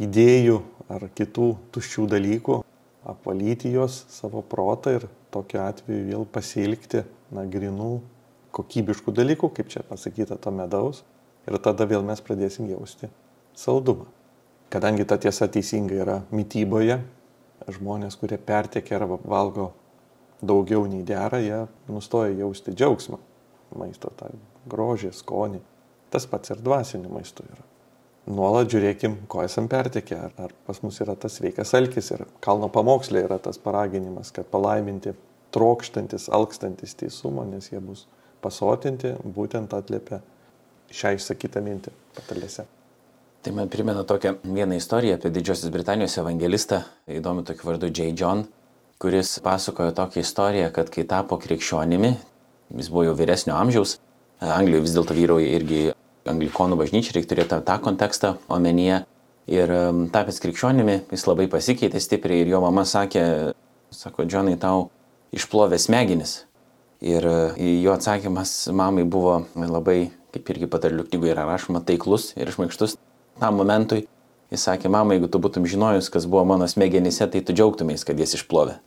idėjų 0.02 0.61
ar 0.90 1.09
kitų 1.14 1.50
tuščių 1.74 2.07
dalykų, 2.14 2.61
apvalyti 3.11 3.74
juos 3.74 4.04
savo 4.11 4.42
protą 4.42 4.94
ir 4.96 5.09
tokiu 5.35 5.61
atveju 5.64 6.09
vėl 6.09 6.26
pasilgti, 6.30 7.04
na, 7.35 7.44
grinų, 7.50 7.98
kokybiškų 8.54 9.14
dalykų, 9.14 9.50
kaip 9.57 9.70
čia 9.72 9.83
pasakyta, 9.87 10.38
to 10.38 10.54
medaus, 10.54 11.02
ir 11.46 11.59
tada 11.59 11.87
vėl 11.90 12.07
mes 12.07 12.22
pradėsim 12.22 12.70
jausti 12.70 13.11
saldumą. 13.59 14.07
Kadangi 14.74 15.04
ta 15.06 15.20
tiesa 15.22 15.46
teisinga 15.46 15.94
yra 16.02 16.16
mytyboje, 16.34 16.96
žmonės, 17.76 18.16
kurie 18.18 18.40
pertiekia 18.42 18.96
arba 18.98 19.20
valgo 19.22 19.68
daugiau 20.42 20.88
nei 20.90 21.04
dera, 21.06 21.38
jie 21.38 21.60
nustoja 21.87 22.32
jausti 22.34 22.74
džiaugsmą 22.74 23.20
maisto, 23.78 24.10
tą 24.18 24.32
grožį, 24.70 25.12
skonį. 25.14 25.62
Tas 26.10 26.26
pats 26.30 26.50
ir 26.50 26.58
dvasiniu 26.62 27.12
maistu 27.14 27.46
yra. 27.46 27.62
Nuolat 28.34 28.70
žiūrėkim, 28.72 29.16
ko 29.30 29.42
esam 29.44 29.66
pertekę, 29.70 30.18
ar, 30.26 30.34
ar 30.42 30.54
pas 30.66 30.82
mus 30.82 30.98
yra 31.04 31.14
tas 31.20 31.38
sveikas 31.38 31.74
alkis 31.78 32.10
ir 32.14 32.26
kalno 32.44 32.70
pamokslė 32.72 33.26
yra 33.28 33.38
tas 33.42 33.60
paraginimas, 33.62 34.34
kad 34.34 34.48
palaiminti 34.50 35.14
trokštantis, 35.54 36.30
alkstantis 36.34 36.96
teisumą, 36.98 37.44
nes 37.46 37.70
jie 37.70 37.82
bus 37.84 38.08
pasotinti, 38.42 39.14
būtent 39.38 39.76
atliepia 39.76 40.22
šią 40.90 41.14
išsakytą 41.18 41.62
mintį 41.62 41.94
patalėse. 42.16 42.66
Tai 43.44 43.52
man 43.52 43.68
primena 43.68 44.04
tokią 44.04 44.35
vieną 44.44 44.74
istoriją 44.74 45.14
apie 45.14 45.30
Didžiosios 45.30 45.68
Britanijos 45.68 46.18
evangelistą, 46.18 46.78
įdomi 47.09 47.42
tokiu 47.44 47.66
vardu 47.68 47.90
J. 47.92 48.16
John, 48.20 48.46
kuris 48.98 49.40
pasakojo 49.44 49.92
tokią 49.92 50.20
istoriją, 50.24 50.70
kad 50.72 50.88
kai 50.88 51.04
tapo 51.04 51.37
krikščionimi, 51.37 52.14
jis 52.78 52.88
buvo 52.88 53.04
jau 53.04 53.12
vyresnio 53.18 53.52
amžiaus, 53.61 53.98
Anglijoje 54.40 54.87
vis 54.87 54.96
dėlto 54.96 55.18
vyrauja 55.18 55.52
irgi 55.59 55.83
anglikonų 56.24 56.80
bažnyčia, 56.80 57.12
reikia 57.18 57.35
turėti 57.35 57.61
tą 57.68 57.76
kontekstą 57.85 58.33
omenyje. 58.48 59.04
Ir 59.52 59.76
um, 59.76 60.02
tapęs 60.09 60.40
krikščionimi, 60.40 60.98
jis 61.12 61.28
labai 61.28 61.50
pasikeitė 61.52 62.00
stipriai 62.00 62.46
ir 62.46 62.57
jo 62.57 62.64
mama 62.64 62.88
sakė, 62.88 63.52
sako, 63.92 64.24
Džonai, 64.24 64.57
tau 64.57 64.88
išplovė 65.37 65.76
smegenis. 65.85 66.38
Ir 67.04 67.28
uh, 67.28 67.61
jo 67.61 67.92
atsakymas 67.92 68.57
mamai 68.72 69.04
buvo 69.04 69.42
labai, 69.52 70.14
kaip 70.33 70.54
irgi 70.57 70.70
patarlių 70.72 71.11
knygoje 71.11 71.37
yra 71.37 71.44
rašoma, 71.52 71.85
taiklus 71.85 72.33
ir 72.40 72.48
išmaikštus 72.48 72.96
tam 73.44 73.61
momentui. 73.61 74.07
Jis 74.52 74.64
sakė, 74.68 74.88
mama, 74.92 75.16
jeigu 75.16 75.28
tu 75.28 75.40
būtum 75.42 75.66
žinojus, 75.68 76.11
kas 76.12 76.28
buvo 76.30 76.44
mano 76.48 76.68
smegenyse, 76.70 77.26
tai 77.28 77.42
tu 77.44 77.57
džiaugtumės, 77.57 78.04
kad 78.07 78.20
jas 78.20 78.37
išplovė. 78.38 78.78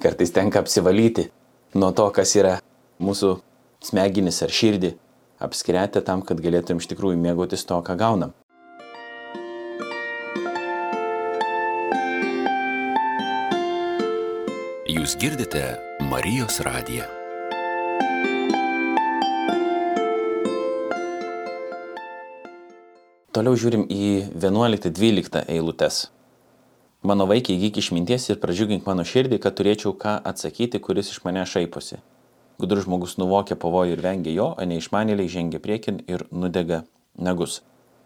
Kartais 0.00 0.32
tenka 0.32 0.62
apsivalyti 0.62 1.28
nuo 1.76 1.90
to, 1.96 2.06
kas 2.14 2.32
yra 2.38 2.58
mūsų 3.02 3.34
smegenis 3.84 4.40
ar 4.46 4.54
širdį, 4.54 4.94
apskretę 5.42 6.04
tam, 6.04 6.22
kad 6.24 6.40
galėtum 6.40 6.80
iš 6.80 6.88
tikrųjų 6.92 7.20
mėgautis 7.20 7.66
to, 7.68 7.80
ką 7.84 7.96
gaunam. 8.00 8.36
Jūs 14.90 15.16
girdite 15.20 15.64
Marijos 16.10 16.60
radiją. 16.66 17.19
Toliau 23.30 23.54
žiūrim 23.54 23.84
į 23.86 24.06
11-12 24.42 25.44
eilutes. 25.54 26.08
Mano 27.06 27.28
vaikai 27.30 27.54
įgyk 27.54 27.76
išminties 27.78 28.24
ir 28.32 28.40
pradžiugink 28.42 28.88
mano 28.90 29.04
širdį, 29.06 29.38
kad 29.44 29.54
turėčiau 29.54 29.92
ką 29.94 30.16
atsakyti, 30.26 30.80
kuris 30.82 31.12
iš 31.12 31.20
mane 31.22 31.44
šaiposi. 31.46 32.00
Gudrus 32.58 32.88
žmogus 32.88 33.14
nuvokia 33.22 33.54
pavojų 33.54 33.94
ir 33.94 34.02
vengia 34.02 34.34
jo, 34.34 34.48
o 34.58 34.66
neišmanėliai 34.72 35.30
žengia 35.30 35.62
priekin 35.62 36.02
ir 36.10 36.26
nudega 36.34 36.82
nagus. 37.14 37.60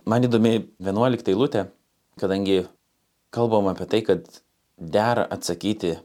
Man 0.05 0.29
įdomi 0.29 0.67
11 0.85 1.33
eilutė, 1.33 1.71
kadangi 2.21 2.67
kalbam 3.33 3.73
apie 3.73 3.89
tai, 3.89 4.05
kad 4.05 4.29
dera 4.77 5.25
atsakyti 5.25 5.97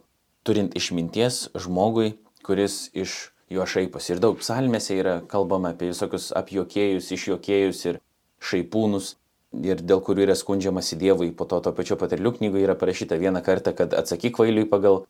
turint 0.48 0.80
išminties 0.80 1.50
žmogui, 1.60 2.14
kuris 2.48 2.86
iš 2.96 3.34
juo 3.52 3.68
šaiposi. 3.68 4.16
Ir 4.16 4.24
daug 4.24 4.40
psalmėse 4.40 4.96
yra 4.96 5.20
kalbama 5.28 5.76
apie 5.76 5.92
visokius 5.92 6.32
apjokėjus, 6.40 7.12
išjokėjus 7.20 7.90
ir 7.92 8.06
šaipūnus, 8.44 9.16
ir 9.54 9.82
dėl 9.82 10.02
kurių 10.06 10.28
yra 10.28 10.36
skundžiamasi 10.38 10.98
Dievui. 11.00 11.32
Po 11.36 11.48
to 11.50 11.60
to 11.66 11.74
pačio 11.76 11.98
patarlių 12.00 12.36
knygoje 12.38 12.68
yra 12.68 12.76
parašyta 12.78 13.18
vieną 13.20 13.42
kartą, 13.46 13.74
kad 13.76 13.96
atsakyk 13.98 14.36
kvailiui 14.38 14.68
pagal 14.70 15.04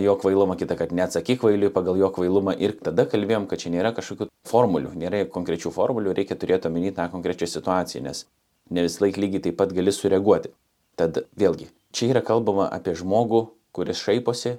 jo 0.00 0.16
kvailumą, 0.16 0.56
kitą 0.56 0.76
kartą 0.78 0.96
neatsakyk 0.96 1.40
kvailiui 1.42 1.72
pagal 1.74 1.98
jo 2.00 2.10
kvailumą. 2.14 2.54
Ir 2.58 2.76
tada 2.80 3.06
kalbėjom, 3.06 3.48
kad 3.50 3.62
čia 3.62 3.72
nėra 3.74 3.92
kažkokių 3.96 4.30
formulių, 4.48 4.94
nėra 4.98 5.24
konkrečių 5.30 5.74
formulių, 5.74 6.14
reikia 6.16 6.38
turėti 6.38 6.70
omeny 6.70 6.94
tą 6.94 7.08
konkrečią 7.12 7.50
situaciją, 7.50 8.04
nes 8.06 8.26
ne 8.70 8.86
vis 8.86 9.00
laik 9.02 9.18
lygiai 9.18 9.42
taip 9.48 9.58
pat 9.60 9.74
gali 9.74 9.92
sureaguoti. 9.92 10.52
Tad 10.96 11.24
vėlgi, 11.38 11.70
čia 11.92 12.12
yra 12.12 12.22
kalbama 12.24 12.68
apie 12.70 12.94
žmogų, 12.96 13.46
kuris 13.72 14.00
šaiposi, 14.04 14.58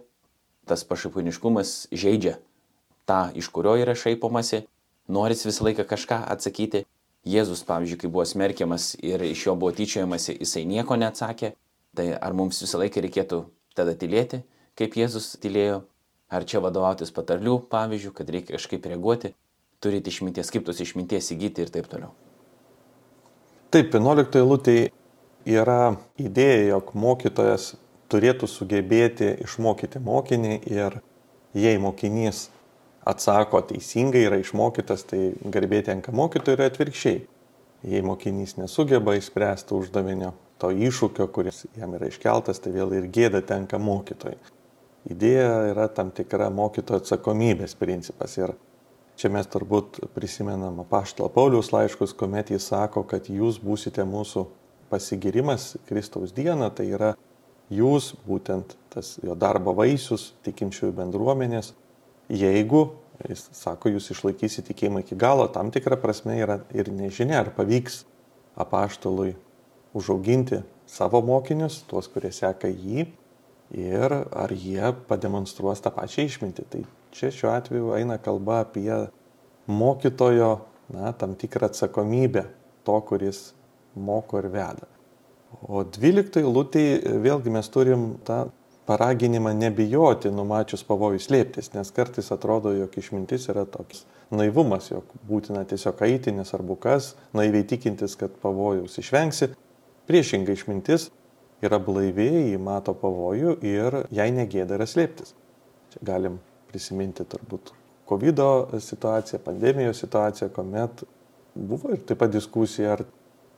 tas 0.67 0.83
pašaipūniškumas 0.87 1.93
žaidžia 1.93 2.37
tą, 3.05 3.29
iš 3.35 3.49
kurio 3.51 3.75
yra 3.79 3.95
šaipomasi, 3.97 4.63
noris 5.11 5.45
visą 5.45 5.67
laiką 5.67 5.85
kažką 5.87 6.19
atsakyti. 6.35 6.85
Jėzus, 7.23 7.63
pavyzdžiui, 7.63 8.01
kai 8.01 8.09
buvo 8.11 8.25
smerkiamas 8.27 8.93
ir 8.99 9.21
iš 9.23 9.45
jo 9.47 9.55
buvo 9.55 9.71
tyčiojamasi, 9.75 10.35
jisai 10.41 10.65
nieko 10.67 10.97
neatsakė, 10.99 11.53
tai 11.95 12.09
ar 12.17 12.35
mums 12.35 12.59
visą 12.59 12.81
laiką 12.81 13.03
reikėtų 13.05 13.39
tada 13.77 13.93
tylėti, 13.95 14.41
kaip 14.75 14.97
Jėzus 14.99 15.37
tylėjo, 15.39 15.83
ar 16.33 16.43
čia 16.49 16.59
vadovautis 16.63 17.13
patarlių 17.15 17.61
pavyzdžių, 17.71 18.11
kad 18.17 18.33
reikia 18.35 18.57
kažkaip 18.57 18.89
reaguoti, 18.91 19.31
turite 19.79 20.11
išminties, 20.11 20.51
kaip 20.51 20.65
tos 20.67 20.81
išminties 20.83 21.31
įgyti 21.35 21.63
ir 21.63 21.71
taip 21.71 21.87
toliau. 21.91 22.11
Taip, 23.73 23.95
11 23.95 24.35
eilutė 24.41 24.75
yra 25.49 25.95
idėja, 26.19 26.73
jog 26.75 26.91
mokytojas 26.97 27.73
turėtų 28.11 28.49
sugebėti 28.51 29.31
išmokyti 29.45 30.01
mokinį 30.03 30.59
ir 30.69 30.99
jei 31.57 31.79
mokinys 31.81 32.49
atsako 33.05 33.61
teisingai, 33.67 34.25
yra 34.29 34.39
išmokytas, 34.41 35.05
tai 35.09 35.21
garbė 35.43 35.83
tenka 35.87 36.13
mokytojui 36.15 36.57
ir 36.57 36.65
atvirkščiai. 36.67 37.21
Jei 37.83 38.03
mokinys 38.05 38.55
nesugeba 38.55 39.17
įspręsti 39.19 39.75
uždavinio, 39.75 40.31
to 40.61 40.69
iššūkio, 40.71 41.27
kuris 41.35 41.65
jam 41.75 41.97
yra 41.97 42.07
iškeltas, 42.07 42.61
tai 42.63 42.71
vėl 42.75 42.93
ir 42.95 43.09
gėda 43.11 43.43
tenka 43.43 43.79
mokytojui. 43.81 44.39
Idėja 45.11 45.73
yra 45.73 45.89
tam 45.91 46.13
tikra 46.15 46.47
mokytojo 46.53 47.01
atsakomybės 47.01 47.75
principas. 47.75 48.37
Ir 48.39 48.53
čia 49.19 49.27
mes 49.33 49.49
turbūt 49.51 49.99
prisimenam 50.15 50.79
apaštalo 50.85 51.27
Pauliaus 51.33 51.73
laiškus, 51.75 52.15
kuomet 52.15 52.53
jis 52.55 52.69
sako, 52.71 53.03
kad 53.03 53.27
jūs 53.27 53.59
būsite 53.59 54.05
mūsų 54.07 54.45
pasigirimas 54.93 55.73
Kristaus 55.89 56.31
dieną, 56.31 56.71
tai 56.71 56.87
yra 56.95 57.11
jūs, 57.73 58.13
būtent 58.23 58.77
tas 58.93 59.17
jo 59.25 59.35
darbo 59.35 59.73
vaisius, 59.75 60.31
tikinčiųjų 60.47 60.95
bendruomenės, 61.01 61.73
jeigu, 62.31 62.85
jis 63.29 63.47
sako, 63.55 63.93
jūs 63.95 64.11
išlaikysite 64.13 64.69
tikėjimą 64.71 65.03
iki 65.03 65.17
galo, 65.19 65.47
tam 65.51 65.71
tikra 65.73 65.97
prasme 65.99 66.37
yra 66.41 66.61
ir 66.75 66.91
nežinia, 66.91 67.41
ar 67.43 67.51
pavyks 67.55 68.03
apaštalui 68.59 69.33
užauginti 69.97 70.61
savo 70.89 71.21
mokinius, 71.25 71.81
tuos, 71.89 72.09
kurie 72.11 72.31
seka 72.33 72.69
jį, 72.69 73.07
ir 73.73 74.13
ar 74.31 74.53
jie 74.53 74.93
pademonstruos 75.07 75.81
tą 75.81 75.91
pačią 75.93 76.27
išmintį. 76.27 76.65
Tai 76.69 76.81
čia 77.15 77.31
šiuo 77.33 77.51
atveju 77.53 77.93
eina 77.97 78.19
kalba 78.21 78.61
apie 78.63 78.91
mokytojo, 79.67 80.53
na, 80.93 81.13
tam 81.17 81.35
tikrą 81.39 81.71
atsakomybę 81.71 82.45
to, 82.85 82.97
kuris 83.07 83.53
moko 83.95 84.41
ir 84.41 84.49
veda. 84.53 84.89
O 85.63 85.83
12 85.85 86.41
eilutėje 86.41 87.17
vėlgi 87.23 87.53
mes 87.53 87.69
turim 87.71 88.13
tą 88.27 88.47
paraginimą 88.89 89.53
nebijoti 89.55 90.31
numačius 90.33 90.83
pavojų 90.87 91.21
slėptis, 91.23 91.71
nes 91.75 91.91
kartais 91.95 92.31
atrodo, 92.35 92.73
jog 92.75 92.95
išmintis 92.99 93.47
yra 93.53 93.65
toks 93.69 94.03
naivumas, 94.33 94.89
jog 94.91 95.07
būtina 95.29 95.63
tiesiog 95.69 96.01
eiti, 96.07 96.33
nesvarbu 96.35 96.77
kas, 96.83 97.13
naiviai 97.37 97.67
tikintis, 97.67 98.17
kad 98.19 98.33
pavojaus 98.43 98.97
išvengsi. 98.99 99.53
Priešingai 100.09 100.57
išmintis 100.57 101.07
yra 101.63 101.79
blaiviai, 101.79 102.49
jį 102.51 102.59
mato 102.59 102.95
pavojų 102.97 103.55
ir 103.63 104.01
jai 104.11 104.27
negėda 104.35 104.75
yra 104.79 104.87
slėptis. 104.89 105.31
Čia 105.93 106.03
galim 106.03 106.41
prisiminti 106.71 107.23
turbūt 107.29 107.71
COVID 108.09 108.41
situaciją, 108.83 109.39
pandemijos 109.45 110.01
situaciją, 110.03 110.49
kuomet 110.51 111.05
buvo 111.55 111.93
ir 111.93 112.03
taip 112.03 112.19
pat 112.19 112.33
diskusija, 112.33 112.97
ar 112.97 113.05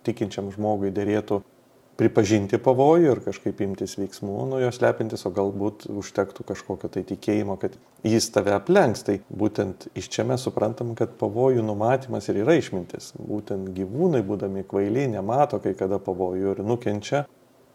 tikinčiam 0.06 0.52
žmogui 0.54 0.94
dėrėtų 0.94 1.42
pripažinti 2.00 2.60
pavojų 2.60 3.14
ir 3.14 3.22
kažkaip 3.24 3.62
imtis 3.64 3.96
veiksmų 4.00 4.48
nuo 4.50 4.60
jos 4.60 4.82
lepintis, 4.84 5.24
o 5.28 5.32
galbūt 5.34 5.86
užtektų 5.92 6.44
kažkokio 6.48 6.90
tai 6.92 7.06
tikėjimo, 7.08 7.56
kad 7.62 7.78
jis 8.04 8.28
tave 8.36 8.52
aplenks. 8.56 9.06
Tai 9.08 9.18
būtent 9.30 9.88
iš 9.96 10.10
čia 10.12 10.26
mes 10.28 10.44
suprantam, 10.44 10.92
kad 11.00 11.16
pavojų 11.22 11.64
numatymas 11.66 12.28
ir 12.32 12.42
yra 12.44 12.58
išmintis. 12.60 13.14
Būtent 13.20 13.72
gyvūnai, 13.78 14.24
būdami 14.28 14.66
kvailiai, 14.68 15.08
nemato 15.16 15.62
kai 15.64 15.76
kada 15.78 16.02
pavojų 16.04 16.58
ir 16.58 16.64
nukenčia, 16.68 17.24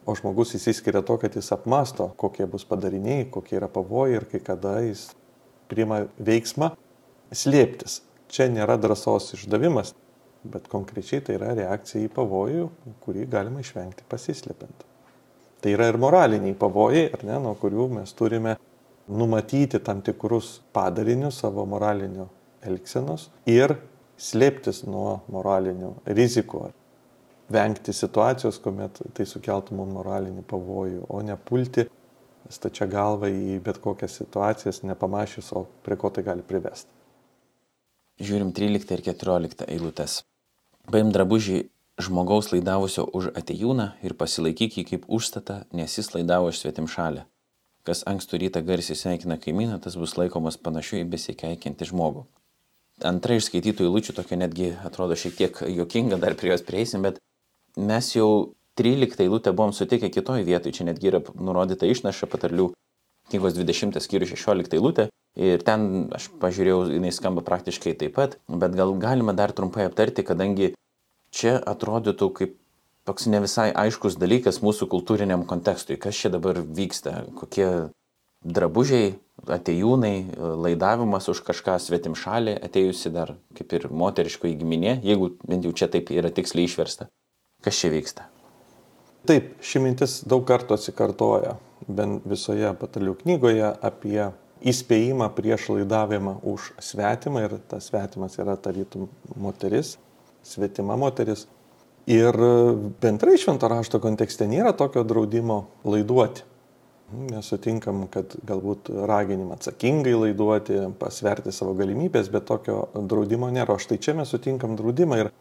o 0.04 0.16
žmogus 0.16 0.54
įsiskiria 0.59 1.02
to, 1.06 1.16
kad 1.20 1.37
jis 1.37 1.52
apmasto, 1.56 2.11
kokie 2.20 2.48
bus 2.50 2.66
padariniai, 2.68 3.28
kokie 3.33 3.56
yra 3.61 3.70
pavojai 3.72 4.20
ir 4.20 4.28
kai 4.28 4.42
kada 4.44 4.78
jis 4.85 5.09
priima 5.70 6.04
veiksmą 6.20 6.74
slėptis. 7.33 8.00
Čia 8.30 8.46
nėra 8.52 8.76
drąsos 8.78 9.33
išdavimas, 9.35 9.94
bet 10.44 10.68
konkrečiai 10.72 11.24
tai 11.24 11.37
yra 11.37 11.53
reakcija 11.57 12.07
į 12.07 12.12
pavojų, 12.16 12.68
kurį 13.05 13.26
galima 13.31 13.61
išvengti 13.64 14.07
pasislepiant. 14.09 14.87
Tai 15.61 15.72
yra 15.74 15.90
ir 15.90 15.98
moraliniai 16.00 16.57
pavojai, 16.57 17.11
ar 17.12 17.24
ne, 17.29 17.37
nuo 17.44 17.55
kurių 17.61 17.90
mes 17.98 18.12
turime 18.16 18.57
numatyti 19.11 19.81
tam 19.85 20.00
tikrus 20.05 20.61
padarinius 20.72 21.42
savo 21.42 21.66
moralinio 21.68 22.31
elgsenos 22.64 23.29
ir 23.48 23.74
slėptis 24.20 24.85
nuo 24.88 25.20
moralinių 25.33 25.94
rizikų, 26.09 26.68
vengti 27.53 27.92
situacijos, 27.96 28.61
kuomet 28.62 29.00
tai 29.16 29.26
sukeltų 29.26 29.76
mums 29.76 29.96
moralinį 29.96 30.44
pavojų, 30.48 31.05
o 31.09 31.20
ne 31.24 31.37
pulti 31.37 31.87
stačia 32.50 32.87
galva 32.90 33.29
į 33.31 33.59
bet 33.64 33.81
kokias 33.83 34.16
situacijas, 34.20 34.83
nepamašius, 34.87 35.53
o 35.57 35.66
prie 35.85 35.98
ko 36.00 36.11
tai 36.14 36.24
gali 36.26 36.46
privesti. 36.46 36.88
Žiūrim 38.20 38.53
13 38.57 38.96
ir 38.96 39.05
14 39.07 39.68
eilutes. 39.68 40.20
Paim 40.90 41.12
drabužį 41.14 41.68
žmogaus 42.03 42.48
laidavusio 42.50 43.05
už 43.14 43.29
atejūną 43.38 43.85
ir 44.03 44.14
pasilaikyk 44.18 44.79
jį 44.81 44.83
kaip 44.88 45.05
užstatą, 45.07 45.61
nes 45.70 45.92
jis 45.94 46.09
laidavo 46.16 46.48
iš 46.50 46.64
svetim 46.64 46.88
šalį. 46.90 47.22
Kas 47.87 48.03
ankstų 48.11 48.40
rytą 48.42 48.62
garsiai 48.66 48.98
sveikina 48.98 49.37
kaimyną, 49.38 49.79
tas 49.85 49.94
bus 50.00 50.16
laikomas 50.18 50.59
panašiu 50.59 50.98
į 51.00 51.05
besikeikinti 51.12 51.87
žmogų. 51.92 52.24
Antra 53.07 53.37
iš 53.38 53.46
skaitytų 53.46 53.87
eilučių 53.87 54.16
tokia 54.18 54.40
netgi 54.40 54.72
atrodo 54.85 55.14
šiek 55.16 55.37
tiek 55.38 55.62
jokinga, 55.76 56.18
dar 56.18 56.35
prie 56.35 56.50
jos 56.50 56.66
prieisim, 56.66 57.07
bet 57.07 57.22
mes 57.79 58.11
jau 58.16 58.53
13 58.81 59.22
eilutę 59.24 59.55
buvom 59.55 59.72
sutikę 59.76 60.11
kitoje 60.11 60.42
vietoje, 60.44 60.74
čia 60.74 60.88
netgi 60.90 61.12
yra 61.12 61.22
nurodyta 61.38 61.87
išnaša 61.87 62.26
patarlių 62.35 62.72
knygos 63.31 63.55
20 63.55 64.03
skyrių 64.03 64.33
16 64.35 64.74
eilutė. 64.81 65.07
Ir 65.38 65.62
ten 65.62 66.09
aš 66.16 66.27
pažiūrėjau, 66.43 66.88
jinai 66.90 67.12
skamba 67.14 67.45
praktiškai 67.47 67.95
taip 67.99 68.16
pat, 68.16 68.40
bet 68.49 68.75
gal 68.75 68.97
galima 68.99 69.35
dar 69.37 69.55
trumpai 69.55 69.87
aptarti, 69.87 70.27
kadangi 70.27 70.73
čia 71.31 71.55
atrodytų 71.59 72.31
kaip 72.35 72.57
toks 73.07 73.29
ne 73.31 73.40
visai 73.43 73.71
aiškus 73.71 74.19
dalykas 74.21 74.61
mūsų 74.64 74.90
kultūriniam 74.90 75.47
kontekstui, 75.49 75.99
kas 76.03 76.19
čia 76.19 76.33
dabar 76.35 76.59
vyksta, 76.59 77.25
kokie 77.38 77.69
drabužiai, 78.45 79.14
atejūnai, 79.51 80.16
laidavimas 80.37 81.29
už 81.33 81.45
kažką 81.47 81.79
svetim 81.81 82.16
šalį, 82.19 82.57
atėjusi 82.66 83.12
dar 83.14 83.35
kaip 83.57 83.73
ir 83.77 83.88
moteriško 83.88 84.51
įgiminė, 84.51 84.99
jeigu 85.05 85.33
bent 85.47 85.64
jau 85.64 85.73
čia 85.77 85.88
taip 85.93 86.12
yra 86.12 86.33
tiksliai 86.35 86.69
išversta. 86.69 87.09
Kas 87.64 87.81
čia 87.81 87.93
vyksta? 87.93 88.29
Taip, 89.29 89.53
ši 89.61 89.83
mintis 89.85 90.21
daug 90.25 90.47
kartų 90.49 90.79
atsikartoja, 90.79 91.59
bent 91.88 92.25
visoje 92.29 92.71
patalių 92.81 93.19
knygoje 93.21 93.69
apie 93.85 94.31
įspėjimą 94.61 95.31
prieš 95.37 95.70
laidavimą 95.73 96.40
už 96.46 96.73
svetimą 96.83 97.46
ir 97.46 97.57
tas 97.70 97.88
svetimas 97.90 98.37
yra 98.40 98.57
tarytum 98.61 99.09
moteris, 99.37 99.96
svetima 100.42 100.96
moteris. 101.01 101.46
Ir 102.11 102.35
bendrai 103.01 103.37
švento 103.38 103.68
rašto 103.70 104.01
kontekste 104.03 104.49
nėra 104.51 104.73
tokio 104.77 105.05
draudimo 105.07 105.66
laiduoti. 105.85 106.46
Nesutinkam, 107.11 108.05
kad 108.11 108.37
galbūt 108.46 108.88
raginimą 109.11 109.57
atsakingai 109.59 110.14
laiduoti, 110.14 110.79
pasverti 110.99 111.53
savo 111.53 111.75
galimybės, 111.79 112.31
bet 112.31 112.46
tokio 112.46 112.85
draudimo 112.94 113.51
nėra. 113.51 113.75
O 113.75 113.83
štai 113.83 113.99
čia 113.99 114.14
mes 114.18 114.31
sutinkam 114.31 114.77
draudimą 114.79 115.18
ir 115.18 115.33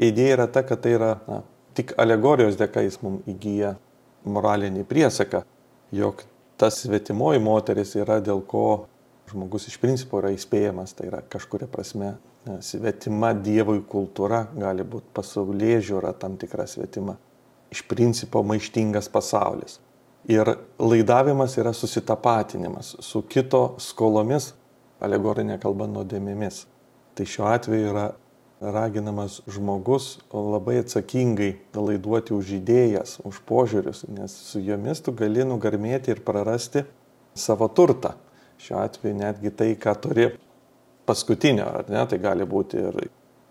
idėja 0.00 0.38
yra 0.38 0.48
ta, 0.52 0.64
kad 0.64 0.80
tai 0.84 0.94
yra 0.96 1.12
na, 1.28 1.42
tik 1.76 1.92
alegorijos 2.00 2.56
dėka 2.58 2.82
jis 2.86 2.98
mums 3.04 3.28
įgyja 3.28 3.74
moralinį 4.28 4.86
priesaką, 4.88 5.44
jog 5.94 6.24
tas 6.58 6.82
svetimoji 6.82 7.40
moteris 7.42 7.94
yra 7.98 8.18
dėl 8.24 8.42
ko 8.46 8.88
žmogus 9.30 9.68
iš 9.68 9.78
principo 9.80 10.20
yra 10.22 10.32
įspėjamas, 10.34 10.94
tai 10.96 11.08
yra 11.10 11.20
kažkuria 11.30 11.68
prasme 11.70 12.14
e, 12.14 12.58
svetima 12.64 13.34
Dievui 13.36 13.82
kultūra, 13.88 14.46
gali 14.56 14.86
būti 14.86 15.12
pasaulyje 15.16 15.82
žiūra 15.90 16.14
tam 16.18 16.38
tikra 16.40 16.66
svetima. 16.66 17.18
Iš 17.72 17.84
principo 17.88 18.42
maištingas 18.46 19.10
pasaulis. 19.12 19.78
Ir 20.28 20.48
laidavimas 20.80 21.54
yra 21.60 21.74
susitapatinimas 21.76 22.94
su 23.04 23.22
kito 23.28 23.76
skolomis, 23.80 24.52
alegorinė 25.04 25.58
kalba 25.62 25.86
nuodėmėmis. 25.88 26.64
Tai 27.16 27.26
šiuo 27.28 27.46
atveju 27.52 27.92
yra 27.92 28.06
raginamas 28.60 29.40
žmogus 29.46 30.18
labai 30.32 30.80
atsakingai 30.82 31.52
laiduoti 31.74 32.34
už 32.34 32.56
idėjas, 32.58 33.18
už 33.24 33.42
požiūrius, 33.46 34.06
nes 34.10 34.34
su 34.34 34.62
jomis 34.62 35.02
tu 35.04 35.14
gali 35.14 35.46
nugarmėti 35.46 36.14
ir 36.14 36.24
prarasti 36.26 36.84
savo 37.38 37.68
turtą 37.70 38.16
šiuo 38.58 38.82
atveju 38.82 39.14
netgi 39.14 39.52
tai, 39.54 39.72
ką 39.78 39.94
turi 40.02 40.28
paskutinio, 41.06 41.68
ar 41.80 41.88
ne, 41.90 42.02
tai 42.10 42.18
gali 42.22 42.46
būti 42.48 42.80
ir 42.82 42.98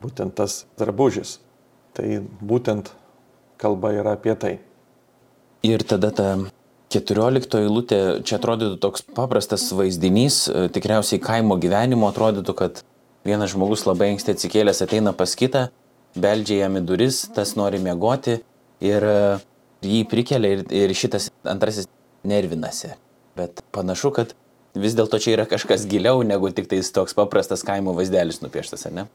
būtent 0.04 0.36
tas 0.38 0.66
drabužis. 0.80 1.40
Tai 1.98 2.20
būtent 2.46 2.92
kalba 3.58 3.94
yra 3.96 4.14
apie 4.18 4.36
tai. 4.38 4.54
Ir 5.66 5.82
tada 5.88 6.12
ta 6.14 6.28
keturioliktoji 6.94 7.66
eilutė, 7.66 8.00
čia 8.28 8.38
atrodytų 8.38 8.78
toks 8.84 9.04
paprastas 9.18 9.66
vaizdinys, 9.76 10.44
tikriausiai 10.76 11.20
kaimo 11.24 11.58
gyvenimo 11.60 12.12
atrodytų, 12.12 12.54
kad 12.60 12.84
vienas 13.26 13.54
žmogus 13.54 13.86
labai 13.88 14.12
anksti 14.14 14.36
atsikėlęs 14.36 14.84
ateina 14.86 15.14
pas 15.18 15.34
kitą, 15.38 15.68
beldžia 16.18 16.64
jam 16.64 16.78
į 16.80 16.84
duris, 16.88 17.24
tas 17.36 17.56
nori 17.60 17.80
miegoti 17.84 18.40
ir 18.84 19.08
jį 19.86 20.02
prikelia 20.10 20.58
ir, 20.58 20.66
ir 20.74 20.94
šitas 20.98 21.30
antrasis 21.48 21.90
nervinasi. 22.28 22.94
Bet 23.38 23.62
panašu, 23.76 24.12
kad 24.16 24.34
vis 24.78 24.96
dėlto 24.98 25.20
čia 25.22 25.36
yra 25.38 25.46
kažkas 25.50 25.86
giliau 25.90 26.24
negu 26.26 26.50
tik 26.54 26.70
tais 26.72 26.90
toks 26.94 27.16
paprastas 27.18 27.64
kaimo 27.66 27.94
vaizdelis 27.98 28.42
nupieštas, 28.44 28.88
ar 28.90 28.96
ne? 28.96 29.06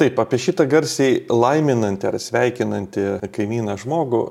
Taip, 0.00 0.18
apie 0.18 0.38
šitą 0.40 0.64
garsiai 0.70 1.20
laiminantį 1.30 2.08
ar 2.08 2.18
sveikinantį 2.22 3.04
kaimyną 3.34 3.76
žmogų 3.82 4.22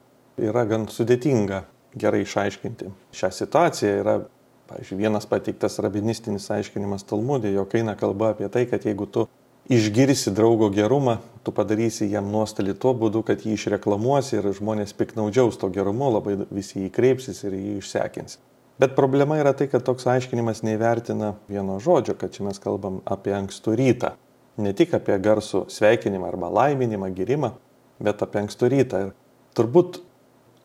yra 0.42 0.66
gan 0.68 0.88
sudėtinga 0.90 1.62
gerai 2.02 2.24
išaiškinti. 2.26 2.90
Šią 3.16 3.30
situaciją 3.36 3.94
yra, 4.02 4.16
pavyzdžiui, 4.72 4.98
vienas 4.98 5.28
pateiktas 5.28 5.80
rabinistinis 5.84 6.48
aiškinimas 6.54 7.04
Talmudė, 7.08 7.52
jo 7.52 7.68
eina 7.76 7.96
kalba 8.00 8.32
apie 8.32 8.48
tai, 8.50 8.66
kad 8.70 8.86
jeigu 8.88 9.08
tu 9.08 9.28
išgirsi 9.72 10.32
draugo 10.36 10.70
gerumą, 10.74 11.18
tu 11.44 11.52
padarysi 11.56 12.10
jam 12.12 12.32
nuostolį 12.32 12.76
tuo 12.80 12.94
būdu, 12.98 13.24
kad 13.28 13.44
jį 13.44 13.58
išreklamuosi 13.58 14.40
ir 14.40 14.48
žmonės 14.58 14.96
piknaudžiaus 14.98 15.60
to 15.60 15.70
gerumu, 15.74 16.10
labai 16.16 16.38
visi 16.50 16.86
jį 16.86 16.92
kreipsis 16.96 17.44
ir 17.44 17.56
jį 17.58 17.78
išsekins. 17.82 18.40
Bet 18.82 18.96
problema 18.98 19.38
yra 19.38 19.54
tai, 19.54 19.68
kad 19.70 19.84
toks 19.86 20.08
aiškinimas 20.10 20.64
neįvertina 20.66 21.36
vieno 21.52 21.78
žodžio, 21.84 22.16
kad 22.18 22.34
čia 22.34 22.48
mes 22.48 22.58
kalbam 22.62 23.02
apie 23.06 23.36
ankstų 23.38 23.76
rytą. 23.78 24.16
Ne 24.62 24.74
tik 24.78 24.96
apie 24.98 25.18
garsų 25.22 25.68
sveikinimą 25.72 26.32
arba 26.32 26.50
laiminimą, 26.50 27.12
girimą, 27.16 27.54
bet 28.02 28.24
apie 28.26 28.42
ankstų 28.42 28.72
rytą. 28.74 29.04
Ir 29.06 29.14
turbūt 29.58 30.02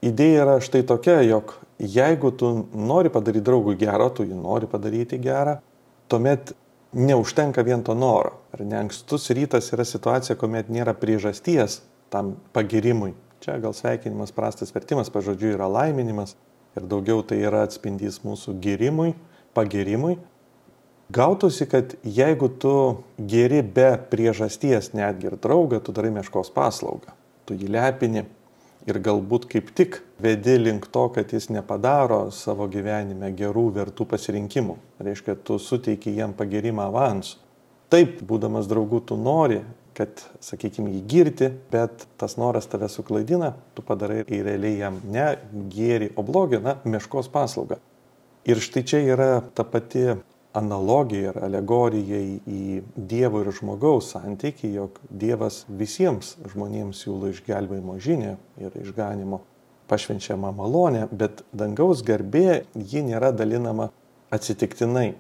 idėja 0.05 0.45
yra 0.45 0.59
štai 0.65 0.83
tokia, 0.87 1.21
jog 1.27 1.55
jeigu 1.79 2.33
tu 2.37 2.53
nori 2.73 3.13
padaryti 3.13 3.45
draugui 3.45 3.77
gerą, 3.81 4.11
tu 4.15 4.27
jį 4.27 4.37
nori 4.39 4.69
padaryti 4.71 5.19
gerą, 5.23 5.59
tuomet 6.09 6.55
neužtenka 6.97 7.63
vien 7.67 7.83
to 7.85 7.95
noro. 7.95 8.37
Ar 8.55 8.65
ne 8.65 8.79
ankstus 8.81 9.31
rytas 9.31 9.73
yra 9.75 9.85
situacija, 9.85 10.37
kuomet 10.41 10.71
nėra 10.73 10.97
priežasties 10.97 11.83
tam 12.13 12.37
pagirimui. 12.57 13.15
Čia 13.45 13.59
gal 13.61 13.75
sveikinimas 13.77 14.33
prastas 14.33 14.73
vertimas, 14.73 15.11
pažodžiui, 15.13 15.55
yra 15.59 15.69
laiminimas, 15.69 16.35
ir 16.77 16.87
daugiau 16.89 17.23
tai 17.27 17.43
yra 17.45 17.65
atspindys 17.67 18.23
mūsų 18.25 18.57
gyrimui, 18.63 19.13
pagirimui. 19.57 20.17
Gautųsi, 21.13 21.69
kad 21.71 21.95
jeigu 22.03 22.49
tu 22.61 22.73
geri 23.31 23.61
be 23.63 23.93
priežasties 24.11 24.91
netgi 24.97 25.31
ir 25.31 25.37
draugą, 25.39 25.79
tu 25.81 25.95
darai 25.95 26.11
meškos 26.17 26.51
paslaugą. 26.55 27.15
Tu 27.47 27.55
jį 27.55 27.71
lepini 27.77 28.25
ir 28.87 29.01
galbūt 29.03 29.49
kaip 29.51 29.73
tik 29.77 30.01
vedi 30.23 30.57
link 30.61 30.87
to, 30.93 31.09
kad 31.15 31.33
jis 31.35 31.51
nepadaro 31.53 32.27
savo 32.35 32.69
gyvenime 32.71 33.33
gerų, 33.37 33.69
vertų 33.81 34.07
pasirinkimų. 34.13 34.77
Reiškia, 35.03 35.37
tu 35.47 35.59
suteiki 35.63 36.15
jam 36.17 36.37
pagirimą 36.37 36.87
avansų. 36.91 37.43
Taip, 37.91 38.23
būdamas 38.27 38.67
draugu, 38.67 38.99
tu 39.07 39.19
nori 39.19 39.61
kad, 39.97 40.21
sakykime, 40.45 40.93
jį 40.93 41.03
girti, 41.09 41.51
bet 41.73 42.05
tas 42.21 42.37
noras 42.41 42.69
tave 42.69 42.89
suklaidina, 42.93 43.55
tu 43.77 43.85
padarai 43.87 44.23
ir 44.27 44.45
realiai 44.45 44.81
jam 44.83 45.01
ne 45.09 45.27
gėri, 45.73 46.11
o 46.17 46.25
blogį, 46.27 46.61
na, 46.65 46.77
meškos 46.85 47.31
paslaugą. 47.33 47.79
Ir 48.47 48.61
štai 48.63 48.83
čia 48.87 49.01
yra 49.03 49.31
ta 49.57 49.65
pati 49.67 50.19
analogija 50.57 51.33
ir 51.33 51.43
alegorija 51.47 52.23
į 52.49 52.81
Dievo 52.97 53.43
ir 53.45 53.53
žmogaus 53.55 54.13
santyki, 54.15 54.73
jog 54.75 54.99
Dievas 55.11 55.65
visiems 55.69 56.35
žmonėms 56.53 57.05
siūlo 57.05 57.31
išgelbėjimo 57.35 57.99
žinę 58.03 58.37
ir 58.63 58.81
išganimo 58.83 59.43
pašvenčiamą 59.91 60.51
malonę, 60.57 61.07
bet 61.13 61.45
dangaus 61.55 62.03
garbė 62.03 62.65
ji 62.75 63.05
nėra 63.07 63.31
dalinama 63.37 63.91
atsitiktinai 64.35 65.13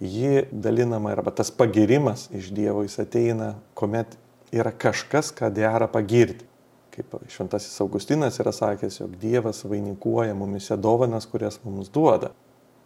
ji 0.00 0.42
dalinama 0.52 1.10
arba 1.10 1.30
tas 1.30 1.50
pagirimas 1.50 2.28
iš 2.32 2.50
Dievo 2.50 2.82
jis 2.82 2.98
ateina, 2.98 3.54
kuomet 3.74 4.16
yra 4.52 4.72
kažkas, 4.72 5.32
ką 5.32 5.50
dera 5.52 5.88
pagirti. 5.88 6.44
Kaip 6.96 7.16
šventasis 7.28 7.80
Augustinas 7.80 8.38
yra 8.40 8.52
sakęs, 8.52 9.00
jog 9.00 9.16
Dievas 9.20 9.64
vainikuoja 9.64 10.34
mumise 10.34 10.76
dovanas, 10.76 11.26
kurias 11.26 11.58
mums 11.64 11.90
duoda. 11.92 12.30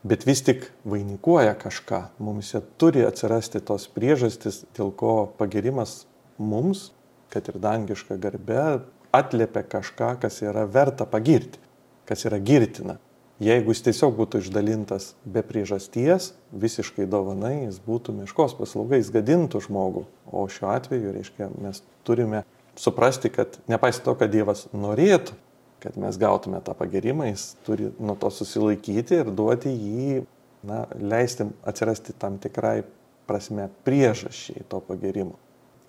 Bet 0.03 0.25
vis 0.25 0.41
tik 0.41 0.71
vainikuoja 0.89 1.53
kažką, 1.61 2.01
mumise 2.25 2.63
turi 2.81 3.03
atsirasti 3.05 3.61
tos 3.61 3.85
priežastis, 3.93 4.63
dėl 4.77 4.95
ko 4.97 5.29
pagirimas 5.37 6.07
mums, 6.41 6.89
kad 7.29 7.51
ir 7.53 7.59
dangiška 7.61 8.17
garbe, 8.17 8.81
atliepia 9.13 9.63
kažką, 9.63 10.15
kas 10.23 10.41
yra 10.41 10.65
verta 10.65 11.05
pagirti, 11.05 11.61
kas 12.09 12.25
yra 12.25 12.41
girtina. 12.41 12.97
Jeigu 13.41 13.73
jis 13.73 13.85
tiesiog 13.87 14.17
būtų 14.19 14.41
išdalintas 14.43 15.15
be 15.25 15.41
priežasties, 15.45 16.35
visiškai 16.53 17.07
dovanai, 17.09 17.67
jis 17.67 17.79
būtų 17.85 18.13
miškos 18.19 18.57
paslauga, 18.57 18.99
jis 19.01 19.13
gadintų 19.13 19.63
žmogų. 19.65 20.07
O 20.29 20.45
šiuo 20.49 20.69
atveju, 20.75 21.15
reiškia, 21.15 21.49
mes 21.61 21.81
turime 22.05 22.43
suprasti, 22.77 23.33
kad 23.33 23.57
nepaisant 23.69 24.05
to, 24.09 24.17
kad 24.21 24.33
Dievas 24.33 24.67
norėtų, 24.77 25.37
kad 25.81 25.97
mes 26.01 26.19
gautume 26.21 26.61
tą 26.65 26.75
pagirimą, 26.77 27.31
jis 27.31 27.55
turi 27.67 27.91
nuo 27.99 28.17
to 28.21 28.31
susilaikyti 28.35 29.23
ir 29.23 29.33
duoti 29.33 29.73
jį, 29.73 30.23
na, 30.69 30.85
leisti 31.01 31.49
atsirasti 31.67 32.15
tam 32.21 32.37
tikrai 32.43 32.83
prasme 33.29 33.71
priežasčiai 33.87 34.67
to 34.69 34.83
pagirimo. 34.85 35.39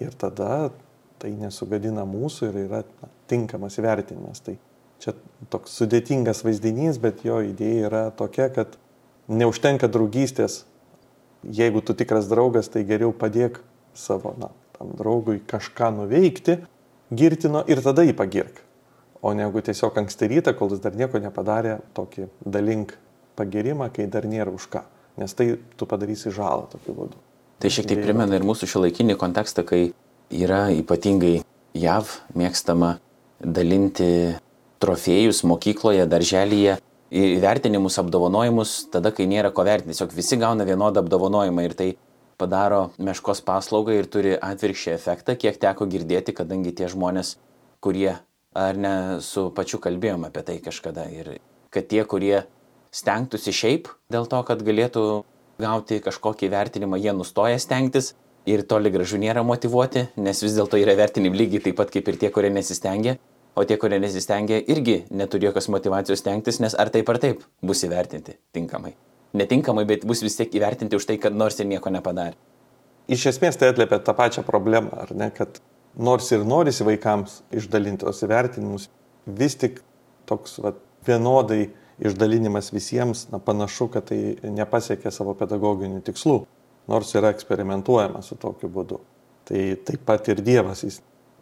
Ir 0.02 0.16
tada 0.18 0.72
tai 1.22 1.34
nesugadina 1.38 2.06
mūsų 2.08 2.50
ir 2.50 2.60
yra 2.66 2.84
na, 3.02 3.12
tinkamas 3.30 3.78
vertinimas. 3.84 4.42
Tai 4.46 4.56
Čia 5.02 5.16
toks 5.50 5.74
sudėtingas 5.80 6.44
vaizdinys, 6.46 7.00
bet 7.02 7.24
jo 7.26 7.40
idėja 7.42 7.88
yra 7.90 8.02
tokia, 8.14 8.52
kad 8.54 8.76
neužtenka 9.32 9.90
draugystės. 9.90 10.62
Jeigu 11.42 11.82
tu 11.82 11.96
tikras 11.98 12.28
draugas, 12.30 12.70
tai 12.70 12.84
geriau 12.86 13.10
padėk 13.10 13.58
savo, 13.98 14.36
na, 14.38 14.52
tam 14.78 14.92
draugui 15.00 15.40
kažką 15.50 15.90
nuveikti, 15.96 16.60
girtino 17.10 17.64
ir 17.66 17.82
tada 17.82 18.06
jį 18.06 18.14
pagirk. 18.20 18.62
O 19.22 19.34
negu 19.38 19.62
tiesiog 19.62 19.98
anksti 20.02 20.30
rytą, 20.32 20.54
kol 20.58 20.74
jis 20.74 20.82
dar 20.82 20.96
nieko 20.98 21.22
nepadarė, 21.22 21.78
tokį 21.98 22.28
dalink 22.42 22.96
pagirimą, 23.38 23.92
kai 23.94 24.08
dar 24.10 24.26
nėra 24.26 24.54
už 24.54 24.66
ką. 24.74 24.82
Nes 25.22 25.34
tai 25.38 25.54
tu 25.78 25.86
padarysi 25.86 26.34
žalą 26.34 26.66
tokiu 26.72 26.96
būdu. 26.98 27.20
Tai 27.62 27.70
šiek 27.70 27.86
tiek 27.86 28.02
primena 28.02 28.40
ir 28.40 28.46
mūsų 28.48 28.70
šilaikinį 28.72 29.18
kontekstą, 29.22 29.62
kai 29.68 29.92
yra 30.34 30.64
ypatingai 30.74 31.42
JAV 31.78 32.16
mėgstama 32.34 32.96
dalinti 33.42 34.38
trofėjus 34.82 35.44
mokykloje, 35.46 36.08
darželyje, 36.10 36.80
įvertinimus, 37.12 38.00
apdovanojimus, 38.02 38.74
tada, 38.94 39.12
kai 39.14 39.28
nėra 39.30 39.52
ko 39.54 39.66
vertinti. 39.68 39.94
Tiesiog 39.94 40.16
visi 40.16 40.40
gauna 40.42 40.66
vienodą 40.66 41.04
apdovanojimą 41.04 41.68
ir 41.68 41.78
tai 41.78 41.90
padaro 42.42 42.88
meškos 42.98 43.44
paslaugą 43.46 44.00
ir 44.00 44.10
turi 44.10 44.34
atvirkščią 44.34 44.96
efektą, 44.98 45.38
kiek 45.38 45.60
teko 45.62 45.86
girdėti, 45.92 46.34
kadangi 46.34 46.74
tie 46.74 46.90
žmonės, 46.90 47.36
kurie, 47.84 48.16
ar 48.54 48.78
ne, 48.78 48.94
su 49.24 49.50
pačiu 49.56 49.80
kalbėjom 49.84 50.26
apie 50.28 50.44
tai 50.48 50.58
kažkada 50.64 51.08
ir 51.12 51.38
kad 51.72 51.88
tie, 51.88 52.04
kurie 52.04 52.44
stengtųsi 52.92 53.54
šiaip 53.56 53.88
dėl 54.12 54.28
to, 54.28 54.42
kad 54.48 54.64
galėtų 54.66 55.24
gauti 55.62 56.02
kažkokį 56.04 56.52
vertinimą, 56.52 57.00
jie 57.00 57.14
nustoja 57.16 57.60
stengtis 57.62 58.14
ir 58.50 58.64
toli 58.68 58.92
gražu 58.92 59.20
nėra 59.22 59.44
motivuoti, 59.46 60.08
nes 60.18 60.42
vis 60.44 60.56
dėlto 60.58 60.80
yra 60.82 60.96
vertinimi 60.98 61.38
lygiai 61.44 61.68
taip 61.68 61.78
pat 61.80 61.94
kaip 61.94 62.10
ir 62.10 62.18
tie, 62.22 62.32
kurie 62.34 62.52
nesistengia. 62.54 63.18
O 63.52 63.66
tie, 63.68 63.76
kurie 63.76 63.98
nesistengia, 64.00 64.62
irgi 64.72 65.02
neturi 65.12 65.50
jokios 65.50 65.68
motivacijos 65.74 66.22
stengtis, 66.24 66.62
nes 66.64 66.76
ar 66.80 66.88
taip 66.90 67.10
ar 67.12 67.20
taip 67.20 67.42
bus 67.60 67.84
įvertinti 67.84 68.38
tinkamai. 68.56 68.94
Netinkamai, 69.36 69.84
bet 69.88 70.06
bus 70.08 70.24
vis 70.24 70.38
tiek 70.40 70.56
įvertinti 70.56 70.96
už 70.96 71.08
tai, 71.10 71.18
kad 71.20 71.36
nors 71.36 71.60
ir 71.60 71.68
nieko 71.68 71.92
nepadarė. 71.92 72.40
Iš 73.12 73.26
esmės 73.34 73.60
tai 73.60 73.74
atliepia 73.74 74.00
tą 74.00 74.16
pačią 74.16 74.46
problemą, 74.48 74.94
ar 75.04 75.12
ne, 75.12 75.28
kad 75.36 75.60
nors 75.96 76.32
ir 76.32 76.46
norisi 76.48 76.86
vaikams 76.88 77.42
išdalinti 77.56 78.06
tos 78.06 78.24
įvertinimus, 78.26 78.88
vis 79.26 79.58
tik 79.60 79.82
toks 80.30 80.60
va, 80.64 80.74
vienodai 81.08 81.70
išdalinimas 82.02 82.72
visiems, 82.74 83.28
na 83.32 83.40
panašu, 83.40 83.88
kad 83.94 84.10
tai 84.10 84.38
nepasiekia 84.44 85.12
savo 85.14 85.36
pedagoginių 85.38 86.02
tikslų. 86.06 86.42
nors 86.88 87.14
yra 87.16 87.30
eksperimentuojama 87.32 88.24
su 88.26 88.36
tokiu 88.36 88.68
būdu. 88.68 88.98
Tai 89.48 89.62
taip 89.86 90.02
pat 90.06 90.28
ir 90.34 90.42
Dievas, 90.42 90.82
jis 90.84 90.98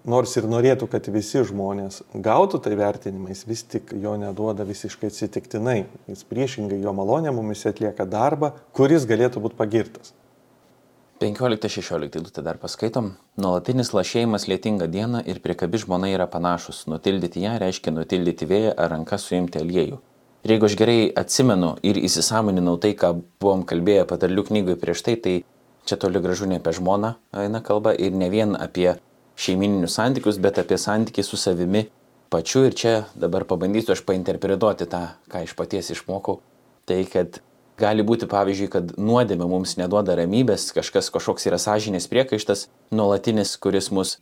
nors 0.06 0.36
ir 0.38 0.46
norėtų, 0.50 0.88
kad 0.92 1.08
visi 1.08 1.42
žmonės 1.48 2.02
gautų 2.14 2.60
tai 2.66 2.76
vertinimais, 2.76 3.46
vis 3.48 3.64
tik 3.64 3.94
jo 4.04 4.16
neduoda 4.20 4.68
visiškai 4.68 5.10
atsitiktinai. 5.10 5.86
Jis 6.12 6.24
priešingai 6.30 6.82
jo 6.84 6.94
malonė 6.94 7.34
mumis 7.36 7.66
atlieka 7.66 8.06
darbą, 8.06 8.54
kuris 8.76 9.08
galėtų 9.10 9.44
būti 9.48 9.60
pagirtas. 9.60 10.14
15-16 11.20 12.16
eilutę 12.16 12.42
dar 12.42 12.58
paskaitom. 12.62 13.10
Nuolatinis 13.38 13.90
lašėjimas 13.92 14.46
lietinga 14.48 14.88
diena 14.88 15.20
ir 15.28 15.42
priekabi 15.44 15.82
žmona 15.82 16.08
yra 16.14 16.30
panašus. 16.32 16.86
Nutildyti 16.88 17.44
ją 17.44 17.58
reiškia 17.60 17.92
nutildyti 17.92 18.48
vėją 18.48 18.72
ar 18.80 18.94
ranką 18.94 19.20
suimti 19.20 19.60
aliejų. 19.60 20.00
Ir 20.48 20.54
jeigu 20.54 20.70
aš 20.70 20.78
gerai 20.80 21.00
atsimenu 21.20 21.74
ir 21.84 22.00
įsisamoninau 22.00 22.78
tai, 22.80 22.94
ką 22.96 23.12
buvom 23.44 23.66
kalbėję 23.68 24.06
patarlių 24.08 24.46
knygoje 24.48 24.80
prieš 24.80 25.04
tai, 25.04 25.18
tai 25.20 25.34
čia 25.84 26.00
toli 26.00 26.22
gražu 26.24 26.48
ne 26.48 26.62
apie 26.62 26.72
žmoną 26.78 27.12
eina 27.44 27.60
kalba 27.60 27.92
ir 27.92 28.16
ne 28.16 28.32
vien 28.32 28.56
apie 28.56 28.94
šeimininius 29.36 30.00
santykius, 30.00 30.40
bet 30.40 30.62
apie 30.64 30.80
santykį 30.80 31.28
su 31.28 31.36
savimi 31.36 31.84
pačiu. 32.32 32.64
Ir 32.70 32.80
čia 32.80 32.96
dabar 33.20 33.44
pabandysiu 33.44 33.92
aš 33.98 34.06
painterpretuoti 34.08 34.88
tą, 34.88 35.04
ką 35.28 35.44
iš 35.44 35.58
paties 35.60 35.92
išmokau. 35.98 36.40
Tai 36.88 37.04
kad 37.12 37.44
gali 37.80 38.04
būti, 38.06 38.28
pavyzdžiui, 38.30 38.70
kad 38.72 38.96
nuodėmė 39.00 39.48
mums 39.50 39.76
neduoda 39.80 40.16
ramybės, 40.20 40.70
kažkas 40.76 41.10
kažkoks 41.14 41.48
yra 41.50 41.60
sąžinės 41.62 42.10
priekaištas, 42.12 42.68
nuolatinis, 42.96 43.56
kuris 43.62 43.90
mus 43.96 44.18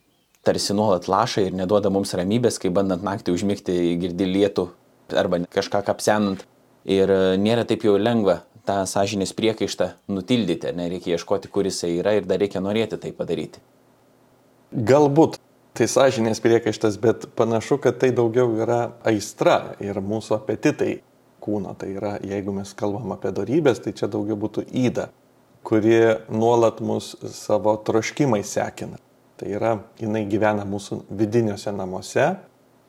tarsi 0.48 0.76
nuolat 0.78 1.10
laša 1.12 1.48
ir 1.48 1.58
neduoda 1.58 1.92
mums 1.94 2.14
ramybės, 2.18 2.60
kai 2.62 2.72
bandant 2.74 3.04
naktį 3.04 3.36
užmigti 3.36 3.78
girdi 4.02 4.30
lietų 4.30 4.70
arba 5.18 5.42
kažką 5.52 5.84
kapsenant. 5.88 6.46
Ir 6.88 7.12
e, 7.12 7.18
nėra 7.42 7.66
taip 7.68 7.84
jau 7.84 7.98
lengva 8.00 8.42
tą 8.68 8.78
sąžinės 8.88 9.34
priekaištą 9.36 9.90
nutildyti, 10.12 10.72
nereikia 10.76 11.18
ieškoti, 11.18 11.52
kur 11.52 11.68
jisai 11.68 11.98
yra 11.98 12.16
ir 12.16 12.28
dar 12.30 12.40
reikia 12.40 12.62
norėti 12.64 13.00
tai 13.02 13.12
padaryti. 13.16 13.60
Galbūt 14.72 15.40
tai 15.78 15.88
sąžinės 15.92 16.42
priekaištas, 16.44 16.98
bet 17.04 17.28
panašu, 17.40 17.80
kad 17.84 18.00
tai 18.02 18.14
daugiau 18.16 18.56
yra 18.60 18.80
aistra 19.08 19.76
ir 19.84 20.00
mūsų 20.04 20.40
apetitai 20.40 21.02
kūno. 21.48 21.74
Tai 21.80 21.90
yra, 21.96 22.18
jeigu 22.20 22.54
mes 22.60 22.76
kalbam 22.78 23.16
apie 23.16 23.32
darybės, 23.36 23.82
tai 23.84 23.96
čia 23.96 24.12
daugiau 24.12 24.38
būtų 24.40 24.68
įda, 24.86 25.08
kuri 25.68 25.98
nuolat 26.30 26.84
mus 26.84 27.14
savo 27.34 27.78
troškimai 27.88 28.44
sekina. 28.44 29.00
Tai 29.38 29.50
yra, 29.54 29.76
jinai 30.02 30.26
gyvena 30.30 30.66
mūsų 30.68 31.04
vidiniuose 31.18 31.72
namuose 31.72 32.32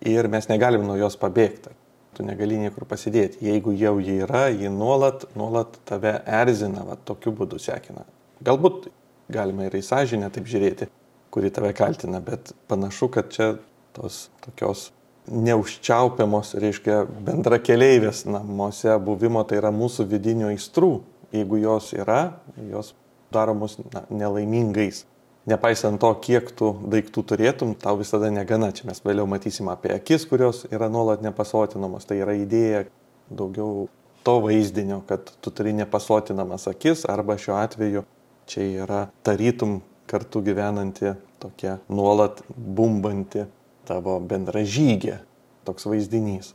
ir 0.09 0.29
mes 0.33 0.49
negalim 0.51 0.87
nuo 0.89 0.97
jos 0.99 1.19
pabėgti. 1.21 1.75
Tu 2.17 2.25
negali 2.27 2.57
niekur 2.59 2.87
pasidėti. 2.89 3.45
Jeigu 3.47 3.75
jau 3.79 3.99
ji 4.03 4.17
yra, 4.25 4.49
ji 4.51 4.71
nuolat, 4.73 5.29
nuolat 5.39 5.77
tave 5.87 6.17
erzina, 6.25 6.83
va, 6.89 6.97
tokiu 6.97 7.35
būdu 7.37 7.61
sekina. 7.63 8.07
Galbūt 8.45 8.89
galima 9.31 9.69
ir 9.69 9.77
į 9.79 9.85
sąžinę 9.85 10.31
taip 10.35 10.49
žiūrėti, 10.49 10.89
kuri 11.35 11.53
tave 11.55 11.75
kaltina, 11.77 12.23
bet 12.25 12.55
panašu, 12.71 13.11
kad 13.13 13.31
čia 13.35 13.53
tos 13.95 14.29
tokios 14.43 14.89
neužčiaupiamos, 15.31 16.55
reiškia, 16.61 17.03
bendra 17.25 17.59
keleivės 17.63 18.25
namuose 18.29 18.95
buvimo, 19.05 19.45
tai 19.49 19.61
yra 19.61 19.73
mūsų 19.75 20.09
vidinių 20.09 20.53
aistrų. 20.53 20.93
Jeigu 21.35 21.61
jos 21.61 21.93
yra, 21.97 22.39
jos 22.71 22.95
daro 23.33 23.55
mus 23.55 23.77
na, 23.93 24.07
nelaimingais. 24.09 25.05
Nepaisant 25.49 26.01
to, 26.01 26.11
kiek 26.25 26.51
tų 26.57 26.75
daiktų 26.93 27.25
turėtum, 27.31 27.75
tau 27.77 27.97
visada 28.01 28.29
negana. 28.33 28.69
Čia 28.73 28.89
mes 28.89 29.01
vėliau 29.05 29.29
matysim 29.29 29.69
apie 29.73 29.93
akis, 29.95 30.27
kurios 30.29 30.65
yra 30.73 30.91
nuolat 30.93 31.25
nepasotinamos. 31.25 32.09
Tai 32.09 32.19
yra 32.21 32.37
idėja 32.37 32.85
daugiau 33.29 33.87
to 34.25 34.35
vaizdinio, 34.45 35.03
kad 35.09 35.31
tu 35.41 35.53
turi 35.53 35.73
nepasotinamas 35.77 36.69
akis 36.69 37.07
arba 37.09 37.39
šiuo 37.41 37.57
atveju 37.61 38.05
čia 38.49 38.65
yra 38.85 39.01
tarytum 39.25 39.79
kartu 40.09 40.43
gyvenanti, 40.45 41.15
tokia 41.41 41.79
nuolat 41.93 42.41
bumbanti 42.57 43.45
tavo 43.89 44.19
bendražygė, 44.21 45.19
toks 45.67 45.89
vaizdinys. 45.89 46.53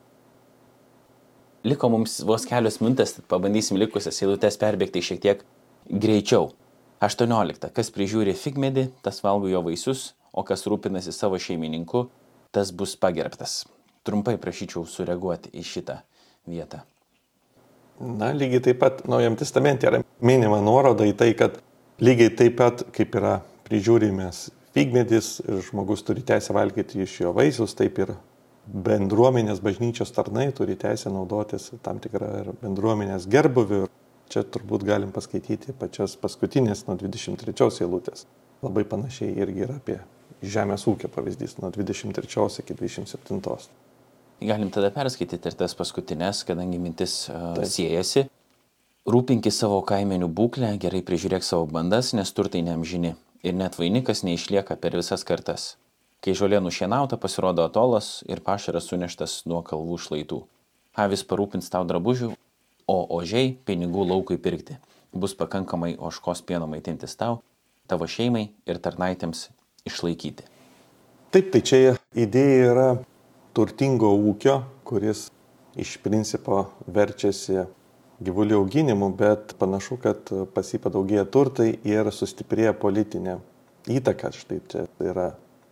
Liko 1.64 1.90
mums 1.92 2.20
vos 2.28 2.46
kelios 2.48 2.80
minutės, 2.82 3.18
pabandysim 3.32 3.80
likusias 3.80 4.20
eilutes 4.22 4.60
perbėgti 4.60 5.04
šiek 5.04 5.22
tiek 5.24 5.44
greičiau. 5.88 6.52
18. 7.04 7.70
Kas 7.76 7.92
prižiūri 7.92 8.36
figmedį, 8.38 8.88
tas 9.04 9.20
valgo 9.24 9.50
jo 9.52 9.64
vaisius, 9.66 10.14
o 10.32 10.44
kas 10.48 10.64
rūpinasi 10.68 11.12
savo 11.16 11.40
šeimininku, 11.40 12.08
tas 12.56 12.72
bus 12.72 12.96
pagerbtas. 13.00 13.64
Trumpai 14.08 14.38
prašyčiau 14.40 14.86
sureaguoti 14.88 15.52
į 15.56 15.66
šitą 15.68 16.00
vietą. 16.48 16.84
Na, 18.00 18.32
lygiai 18.36 18.64
taip 18.64 18.80
pat 18.82 19.04
Naujam 19.08 19.36
testamente 19.40 19.88
yra 19.88 20.02
minima 20.24 20.60
nuoroda 20.64 21.06
į 21.08 21.14
tai, 21.16 21.32
kad 21.40 21.60
Lygiai 22.02 22.34
taip 22.34 22.56
pat, 22.58 22.82
kaip 22.92 23.14
yra 23.20 23.38
prižiūrimės 23.68 24.48
figmedis, 24.74 25.42
žmogus 25.70 26.04
turi 26.04 26.24
teisę 26.26 26.54
valgyti 26.54 27.04
iš 27.04 27.20
jo 27.22 27.34
vaisius, 27.36 27.76
taip 27.78 28.00
ir 28.02 28.16
bendruomenės 28.66 29.62
bažnyčios 29.64 30.14
tarnai 30.16 30.50
turi 30.56 30.76
teisę 30.80 31.12
naudotis 31.14 31.72
tam 31.84 32.00
tikrą 32.04 32.30
ir 32.42 32.52
bendruomenės 32.62 33.28
gerbuvių. 33.30 33.86
Čia 34.34 34.46
turbūt 34.50 34.86
galim 34.88 35.12
paskaityti 35.14 35.76
pačias 35.78 36.16
paskutinės 36.18 36.88
nuo 36.88 36.96
23 36.98 37.84
eilutės. 37.86 38.26
Labai 38.64 38.86
panašiai 38.88 39.36
irgi 39.44 39.66
yra 39.68 39.76
apie 39.78 40.00
žemės 40.42 40.88
ūkio 40.90 41.12
pavyzdys 41.12 41.58
nuo 41.60 41.70
23 41.76 42.64
iki 42.64 42.78
27. 42.80 43.68
Galim 44.44 44.72
tada 44.74 44.90
perskaityti 44.96 45.52
ir 45.52 45.60
tas 45.60 45.76
paskutinės, 45.78 46.42
kadangi 46.48 46.80
mintis 46.82 47.28
uh, 47.30 47.60
siejasi. 47.62 48.26
Rūpinkis 49.04 49.60
savo 49.60 49.82
kaimenių 49.86 50.32
būklę, 50.32 50.74
gerai 50.80 51.04
prižiūrėk 51.06 51.44
savo 51.46 51.68
bandas, 51.70 52.14
nes 52.16 52.32
turtai 52.32 52.64
neamžini 52.64 53.14
ir 53.44 53.56
net 53.60 53.78
vainikas 53.80 54.24
neišlieka 54.24 54.78
per 54.80 54.96
visas 54.98 55.26
kartas. 55.28 55.76
Kai 56.24 56.32
žolė 56.40 56.62
nušienauta, 56.64 57.20
pasirodo 57.20 57.66
atolas 57.68 58.24
ir 58.32 58.40
pašaras 58.40 58.88
suneštas 58.88 59.42
nuo 59.50 59.60
kalvų 59.68 60.00
šlaitų. 60.00 60.40
Avis 60.96 61.26
parūpins 61.28 61.68
tau 61.74 61.84
drabužių, 61.90 62.32
o 62.88 62.98
ožiai 63.18 63.52
pinigų 63.68 64.08
laukui 64.08 64.40
pirkti. 64.40 64.78
Bus 65.14 65.36
pakankamai 65.36 65.98
oškos 66.00 66.42
pieno 66.48 66.70
maitintis 66.70 67.18
tau, 67.20 67.42
tavo 67.92 68.08
šeimai 68.08 68.48
ir 68.66 68.80
tarnaitėms 68.80 69.50
išlaikyti. 69.90 70.48
Taip, 71.34 71.52
tai 71.52 71.62
čia 71.66 71.96
idėja 72.16 72.72
yra 72.72 72.90
turtingo 73.58 74.14
ūkio, 74.16 74.62
kuris 74.88 75.28
iš 75.76 75.98
principo 76.06 76.68
verčiasi 76.88 77.66
gyvulių 78.24 78.60
auginimu, 78.62 79.10
bet 79.18 79.56
panašu, 79.60 79.98
kad 80.04 80.30
pas 80.54 80.70
jį 80.70 80.80
padaugėja 80.84 81.26
turtai 81.30 81.74
ir 81.88 82.12
sustiprėja 82.14 82.76
politinė 82.78 83.40
įtaka. 83.90 84.32
Štai 84.36 84.60
čia 84.70 84.86
yra 85.02 85.32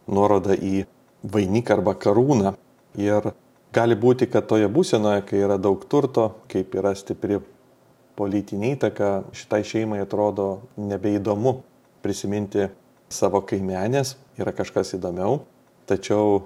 nuoroda 0.09 0.55
į 0.55 0.85
vainiką 1.23 1.77
arba 1.77 1.95
karūną. 1.95 2.55
Ir 2.99 3.31
gali 3.75 3.95
būti, 3.95 4.27
kad 4.31 4.49
toje 4.49 4.67
būsenoje, 4.71 5.23
kai 5.29 5.43
yra 5.45 5.57
daug 5.61 5.83
turto, 5.87 6.31
kaip 6.51 6.75
yra 6.75 6.95
stipri 6.97 7.39
politinė 8.19 8.75
įtaka, 8.75 9.11
šitai 9.35 9.61
šeimai 9.67 10.01
atrodo 10.03 10.61
nebeįdomu 10.77 11.61
prisiminti 12.03 12.67
savo 13.11 13.41
kaimenės, 13.45 14.15
yra 14.39 14.53
kažkas 14.55 14.95
įdomiau. 14.97 15.41
Tačiau 15.89 16.41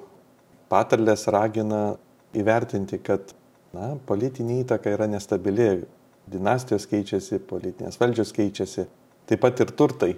patarlės 0.72 1.28
ragina 1.32 1.96
įvertinti, 2.36 3.00
kad 3.04 3.34
na, 3.76 3.94
politinė 4.08 4.62
įtaka 4.64 4.94
yra 4.96 5.08
nestabili, 5.12 5.86
dinastijos 6.32 6.88
keičiasi, 6.90 7.42
politinės 7.50 8.00
valdžios 8.02 8.34
keičiasi, 8.36 8.88
taip 9.30 9.44
pat 9.44 9.62
ir 9.62 9.74
turtai. 9.78 10.16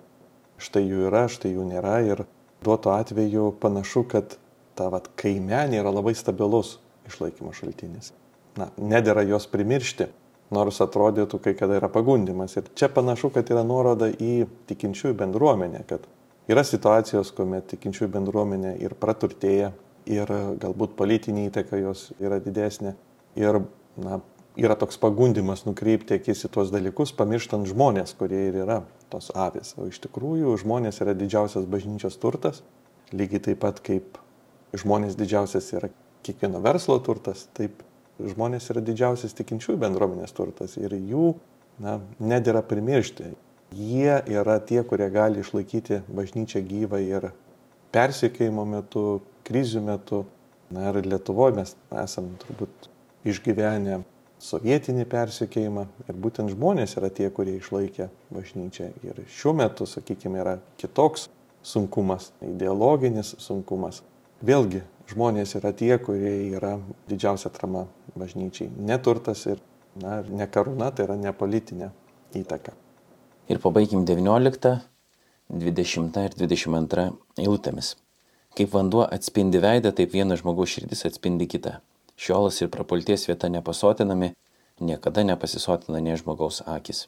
Štai 0.57 0.81
jų 0.87 1.07
yra, 1.09 1.27
štai 1.29 1.51
jų 1.53 1.67
nėra 1.69 1.99
ir 2.05 2.23
duoto 2.65 2.93
atveju 2.95 3.51
panašu, 3.61 4.07
kad 4.09 4.37
ta 4.77 4.87
vat, 4.93 5.11
kaimenė 5.19 5.81
yra 5.81 5.91
labai 5.93 6.15
stabilus 6.17 6.77
išlaikymo 7.09 7.53
šaltinis. 7.53 8.13
Na, 8.57 8.71
nedėra 8.81 9.21
jos 9.27 9.45
primiršti, 9.51 10.07
nors 10.53 10.79
atrodytų 10.81 11.39
kai 11.43 11.53
kada 11.57 11.77
yra 11.77 11.89
pagundimas. 11.93 12.55
Ir 12.57 12.69
čia 12.77 12.89
panašu, 12.93 13.29
kad 13.35 13.49
yra 13.53 13.61
nuoroda 13.67 14.09
į 14.09 14.47
tikinčiųjų 14.69 15.17
bendruomenę, 15.19 15.83
kad 15.89 16.07
yra 16.49 16.63
situacijos, 16.65 17.33
kuomet 17.37 17.67
tikinčiųjų 17.73 18.09
bendruomenė 18.15 18.77
ir 18.81 18.95
praturtėja, 18.97 19.73
ir 20.07 20.31
galbūt 20.61 20.95
politinė 20.97 21.49
įtaka 21.49 21.79
jos 21.81 22.11
yra 22.23 22.39
didesnė. 22.43 22.95
Ir 23.37 23.61
na, 24.01 24.19
yra 24.57 24.75
toks 24.79 24.97
pagundimas 25.01 25.65
nukreipti 25.67 26.17
akis 26.17 26.45
į 26.47 26.51
tuos 26.53 26.71
dalykus, 26.73 27.13
pamirštant 27.17 27.69
žmonės, 27.69 28.15
kurie 28.17 28.47
ir 28.49 28.61
yra 28.63 28.81
tos 29.13 29.29
avis. 29.37 29.75
O 29.77 29.85
iš 29.89 30.01
tikrųjų 30.07 30.55
žmonės 30.63 31.01
yra 31.05 31.13
didžiausias 31.17 31.67
bažnyčios 31.69 32.17
turtas, 32.21 32.63
lygiai 33.13 33.43
taip 33.49 33.61
pat 33.61 33.81
kaip 33.85 34.17
žmonės 34.77 35.17
didžiausias 35.19 35.69
yra 35.77 35.91
kiekvieno 36.25 36.61
verslo 36.65 36.97
turtas, 37.05 37.45
taip 37.57 37.83
žmonės 38.17 38.71
yra 38.73 38.81
didžiausias 38.81 39.37
tikinčiųjų 39.37 39.79
bendruomenės 39.85 40.33
turtas 40.35 40.73
ir 40.81 40.95
jų 40.97 41.35
na, 41.83 41.99
nedėra 42.19 42.63
primiršti. 42.65 43.35
Jie 43.77 44.17
yra 44.31 44.57
tie, 44.63 44.81
kurie 44.87 45.09
gali 45.11 45.43
išlaikyti 45.43 46.01
bažnyčią 46.07 46.63
gyvą 46.65 47.01
ir 47.03 47.31
persikėjimo 47.93 48.65
metu, 48.67 49.07
krizių 49.47 49.83
metu. 49.85 50.25
Na 50.73 50.89
ir 50.89 51.05
Lietuvoje 51.07 51.55
mes 51.55 51.69
esame 51.95 52.33
turbūt 52.41 52.89
išgyvenę 53.27 54.01
sovietinį 54.43 55.05
persikėjimą 55.09 55.85
ir 56.07 56.19
būtent 56.21 56.53
žmonės 56.53 56.97
yra 56.99 57.09
tie, 57.13 57.29
kurie 57.33 57.57
išlaikė 57.57 58.09
bažnyčią. 58.33 58.91
Ir 59.07 59.23
šiuo 59.33 59.55
metu, 59.57 59.87
sakykime, 59.89 60.41
yra 60.43 60.57
kitoks 60.81 61.27
sunkumas, 61.65 62.31
ideologinis 62.45 63.33
sunkumas. 63.41 64.03
Vėlgi, 64.45 64.83
žmonės 65.09 65.55
yra 65.57 65.73
tie, 65.73 65.95
kurie 65.97 66.51
yra 66.57 66.77
didžiausia 67.09 67.49
trama 67.53 67.87
bažnyčiai. 68.17 68.69
Neturtas 68.77 69.45
ir 69.49 69.61
na, 70.01 70.21
ne 70.29 70.47
karūna, 70.49 70.91
tai 70.93 71.07
yra 71.07 71.17
nepolitinė 71.19 71.89
įtaka. 72.37 72.75
Ir 73.47 73.61
pabaikim 73.63 74.05
19, 74.05 74.73
20 75.47 76.23
ir 76.27 76.37
22 76.37 77.07
eilutėmis. 77.39 77.95
Kaip 78.57 78.73
vanduo 78.73 79.05
atspindi 79.05 79.61
veidą, 79.63 79.93
taip 79.95 80.13
vienas 80.13 80.41
žmogaus 80.41 80.73
širdis 80.73 81.05
atspindi 81.07 81.47
kitą. 81.49 81.77
Šiolas 82.17 82.57
ir 82.61 82.71
prapulties 82.73 83.27
vieta 83.29 83.49
nepasotinami, 83.53 84.31
niekada 84.81 85.23
nepasisotina 85.23 86.01
ne 86.01 86.17
žmogaus 86.17 86.63
akis. 86.65 87.05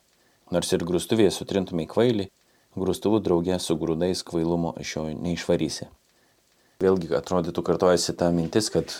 Nors 0.53 0.69
ir 0.73 0.85
grūstuvėje 0.85 1.31
sutrintumai 1.33 1.87
kvailį, 1.89 2.29
grūstuvų 2.77 3.21
draugė 3.25 3.57
su 3.61 3.77
grūdais 3.77 4.21
kvailumo 4.25 4.75
iš 4.81 4.95
jo 4.95 5.05
neišvarysi. 5.13 5.89
Vėlgi 6.79 7.09
atrodytų 7.17 7.63
kartojasi 7.65 8.15
ta 8.17 8.29
mintis, 8.33 8.69
kad 8.73 8.93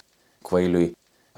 kvailiui 0.45 0.89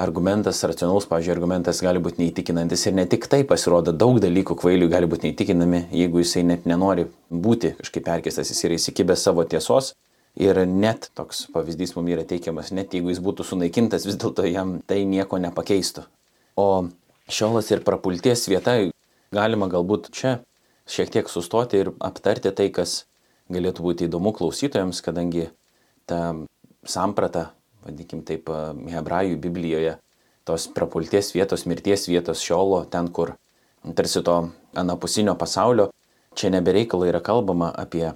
argumentas, 0.01 0.63
racionalus, 0.65 1.05
pažiūrėjau, 1.09 1.35
argumentas 1.37 1.81
gali 1.83 2.01
būti 2.01 2.23
neįtikinantis 2.23 2.87
ir 2.87 2.95
ne 2.97 3.05
tik 3.11 3.27
tai 3.31 3.43
pasirodo, 3.47 3.93
daug 3.93 4.17
dalykų 4.23 4.55
kvailiui 4.63 4.89
gali 4.91 5.09
būti 5.11 5.29
neįtikinami, 5.29 5.83
jeigu 5.93 6.23
jisai 6.23 6.45
net 6.47 6.65
nenori 6.69 7.05
būti 7.29 7.75
kažkaip 7.77 8.07
perkestas, 8.07 8.49
jis 8.49 8.65
yra 8.65 8.79
įsikibęs 8.79 9.27
savo 9.27 9.45
tiesos 9.45 9.93
Ir 10.39 10.55
net 10.63 11.09
toks 11.17 11.43
pavyzdys 11.51 11.95
mums 11.97 12.13
yra 12.13 12.23
teikiamas, 12.27 12.71
net 12.71 12.93
jeigu 12.95 13.11
jis 13.11 13.19
būtų 13.23 13.43
sunaikintas, 13.43 14.05
vis 14.07 14.15
dėlto 14.15 14.45
jam 14.47 14.77
tai 14.87 15.03
nieko 15.03 15.41
nepakeistų. 15.43 16.05
O 16.55 16.87
šiolas 17.27 17.71
ir 17.71 17.83
prapulties 17.83 18.47
vieta 18.47 18.77
galima 19.35 19.67
galbūt 19.71 20.07
čia 20.15 20.39
šiek 20.87 21.11
tiek 21.11 21.29
sustoti 21.29 21.83
ir 21.83 21.91
aptarti 21.99 22.51
tai, 22.55 22.69
kas 22.71 23.05
galėtų 23.51 23.83
būti 23.83 24.07
įdomu 24.07 24.31
klausytojams, 24.35 25.03
kadangi 25.03 25.49
ta 26.07 26.33
samprata, 26.87 27.51
vadinkim 27.85 28.23
taip, 28.27 28.49
hebrajų 28.91 29.37
Biblijoje, 29.41 29.97
tos 30.47 30.67
prapulties 30.73 31.33
vietos, 31.35 31.67
mirties 31.69 32.07
vietos 32.09 32.41
šiolo, 32.43 32.85
ten, 32.91 33.11
kur 33.13 33.35
tarsi 33.95 34.23
to 34.25 34.37
anapusinio 34.77 35.35
pasaulio, 35.39 35.89
čia 36.35 36.51
nebereikalo 36.53 37.07
yra 37.09 37.21
kalbama 37.23 37.71
apie 37.75 38.07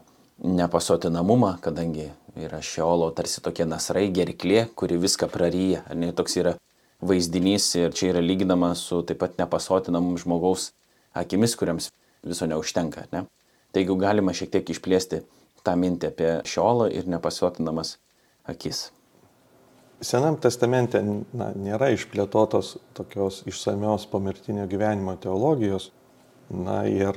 nepasotinamumą, 0.43 1.55
kadangi 1.63 2.09
yra 2.35 2.59
šiolo 2.63 3.11
tarsi 3.15 3.41
tokia 3.43 3.67
nasrai 3.69 4.09
gerklė, 4.13 4.65
kuri 4.75 4.97
viską 4.99 5.29
praryja. 5.31 5.85
Ar 5.89 5.95
ne 5.99 6.11
toks 6.15 6.35
yra 6.41 6.55
vaizdinys 7.05 7.69
ir 7.79 7.95
čia 7.95 8.11
yra 8.13 8.23
lyginama 8.23 8.73
su 8.75 9.01
taip 9.07 9.21
pat 9.23 9.39
nepasotinamum 9.39 10.17
žmogaus 10.19 10.71
akimis, 11.15 11.55
kuriams 11.55 11.91
viso 12.25 12.47
neužtenka. 12.49 13.05
Ne? 13.13 13.25
Tai 13.71 13.83
jeigu 13.83 13.95
galima 13.99 14.35
šiek 14.35 14.51
tiek 14.51 14.75
išplėsti 14.75 15.23
tą 15.65 15.75
mintį 15.79 16.11
apie 16.11 16.31
šiolą 16.47 16.89
ir 16.93 17.07
nepasotinamas 17.09 17.95
akis. 18.47 18.89
Senam 20.05 20.35
testamente 20.37 20.99
na, 21.01 21.53
nėra 21.55 21.89
išplėtotos 21.95 22.75
tokios 22.97 23.41
išsamios 23.47 24.05
pomirtinio 24.11 24.67
gyvenimo 24.69 25.15
teologijos. 25.21 25.89
Na 26.51 26.83
ir 26.85 27.15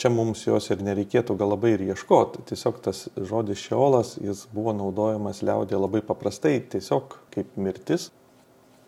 čia 0.00 0.10
mums 0.12 0.46
jos 0.46 0.70
ir 0.72 0.80
nereikėtų 0.84 1.36
gal 1.38 1.52
labai 1.52 1.74
ir 1.74 1.84
ieškoti. 1.90 2.46
Tiesiog 2.48 2.80
tas 2.84 3.04
žodis 3.16 3.60
šiolas, 3.60 4.14
jis 4.20 4.46
buvo 4.54 4.72
naudojamas 4.76 5.42
liaudė 5.44 5.76
labai 5.80 6.00
paprastai, 6.06 6.56
tiesiog 6.72 7.18
kaip 7.34 7.52
mirtis. 7.60 8.08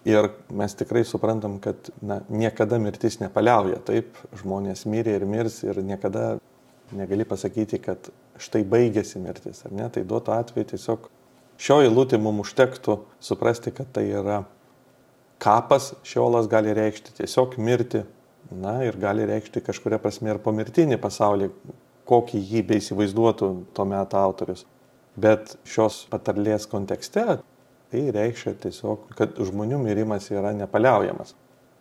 Ir 0.09 0.33
mes 0.51 0.75
tikrai 0.75 1.05
suprantam, 1.07 1.61
kad 1.63 1.93
na, 2.03 2.23
niekada 2.33 2.81
mirtis 2.83 3.21
nepaliauja. 3.21 3.79
Taip, 3.87 4.17
žmonės 4.41 4.87
mirė 4.91 5.21
ir 5.21 5.27
mirs 5.29 5.61
ir 5.63 5.79
niekada 5.85 6.41
negali 6.97 7.27
pasakyti, 7.29 7.79
kad 7.85 8.09
štai 8.41 8.65
baigėsi 8.69 9.23
mirtis, 9.23 9.63
ar 9.69 9.77
ne? 9.77 9.87
Tai 9.93 10.03
duotų 10.09 10.35
atveju 10.35 10.73
tiesiog 10.73 11.07
šio 11.63 11.79
eilutė 11.85 12.19
mums 12.19 12.49
užtektų 12.49 12.99
suprasti, 13.23 13.71
kad 13.77 13.93
tai 13.95 14.09
yra 14.11 14.43
kapas, 15.43 15.93
šiolas 16.07 16.49
gali 16.51 16.75
reikšti 16.75 17.15
tiesiog 17.21 17.55
mirti, 17.63 18.03
na 18.51 18.83
ir 18.85 18.99
gali 19.01 19.27
reikšti 19.29 19.63
kažkuria 19.65 20.01
prasme 20.03 20.33
ir 20.33 20.41
pomirtinį 20.43 20.99
pasaulį, 21.03 21.51
kokį 22.09 22.41
jį 22.51 22.63
beįsivaizduotų 22.69 23.51
tuo 23.75 23.87
metu 23.89 24.19
autorius. 24.19 24.67
Bet 25.17 25.57
šios 25.69 26.07
patarlės 26.11 26.67
kontekste 26.71 27.39
tai 27.93 28.03
reiškia 28.17 28.55
tiesiog, 28.63 29.11
kad 29.17 29.37
žmonių 29.37 29.79
mirimas 29.83 30.31
yra 30.33 30.55
nepaliaujamas. 30.57 31.35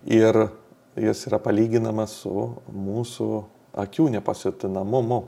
Ir 0.05 0.47
jis 0.99 1.27
yra 1.29 1.39
palyginamas 1.39 2.17
su 2.23 2.49
mūsų 2.67 3.29
akių 3.79 4.09
nepasitinamumu, 4.17 5.21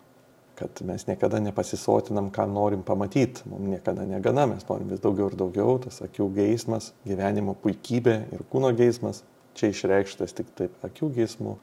kad 0.59 0.81
mes 0.85 1.07
niekada 1.07 1.39
nepasisotinam, 1.41 2.27
ką 2.35 2.45
norim 2.51 2.83
pamatyti, 2.85 3.47
mums 3.49 3.71
niekada 3.71 4.03
negana, 4.05 4.45
mes 4.51 4.65
norim 4.67 4.91
vis 4.91 5.01
daugiau 5.01 5.31
ir 5.31 5.37
daugiau, 5.39 5.77
tas 5.81 6.01
akių 6.03 6.27
geismas, 6.35 6.91
gyvenimo 7.07 7.55
puikybė 7.63 8.17
ir 8.35 8.43
kūno 8.51 8.73
geismas 8.77 9.23
čia 9.57 9.71
išreikštas 9.73 10.35
tik 10.37 10.51
taip 10.57 10.85
akių 10.85 11.09
geismų, 11.17 11.57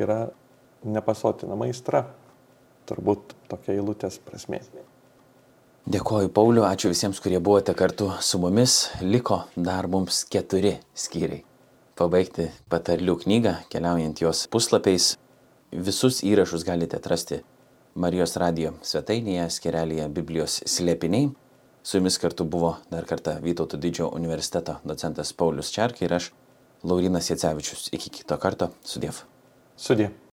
yra 0.00 0.28
nepasotinama 0.84 1.68
aistra. 1.68 2.06
Turbūt 2.88 3.34
tokia 3.50 3.74
eilutės 3.76 4.16
prasme. 4.24 4.62
Dėkoju 5.88 6.30
Pauliu, 6.36 6.64
ačiū 6.68 6.90
visiems, 6.92 7.20
kurie 7.24 7.38
buvote 7.40 7.72
kartu 7.76 8.10
su 8.24 8.40
mumis. 8.40 8.88
Liko 9.00 9.42
dar 9.56 9.88
mums 9.88 10.22
keturi 10.28 10.74
skyriai. 10.96 11.44
Pabaigti 11.98 12.48
patarlių 12.70 13.14
knygą, 13.24 13.54
keliaujant 13.72 14.20
jos 14.22 14.46
puslapiais. 14.52 15.14
Visus 15.72 16.22
įrašus 16.24 16.64
galite 16.64 16.96
atrasti 17.00 17.42
Marijos 17.98 18.36
radio 18.38 18.74
svetainėje, 18.86 19.48
skerelėje 19.56 20.10
Biblijos 20.14 20.60
slėpiniai. 20.70 21.32
Su 21.82 21.98
jumis 21.98 22.20
kartu 22.20 22.44
buvo 22.44 22.76
dar 22.92 23.08
kartą 23.08 23.38
Vytauto 23.42 23.80
didžiojo 23.80 24.12
universiteto 24.16 24.76
docentas 24.84 25.32
Paulius 25.32 25.72
Čerkai 25.74 26.06
ir 26.06 26.14
aš 26.18 26.30
Laurinas 26.84 27.30
Jacevičius. 27.30 27.88
Iki 27.94 28.14
kito 28.20 28.38
karto. 28.42 28.72
Sudėv. 28.86 29.22
Sudėv. 29.78 30.18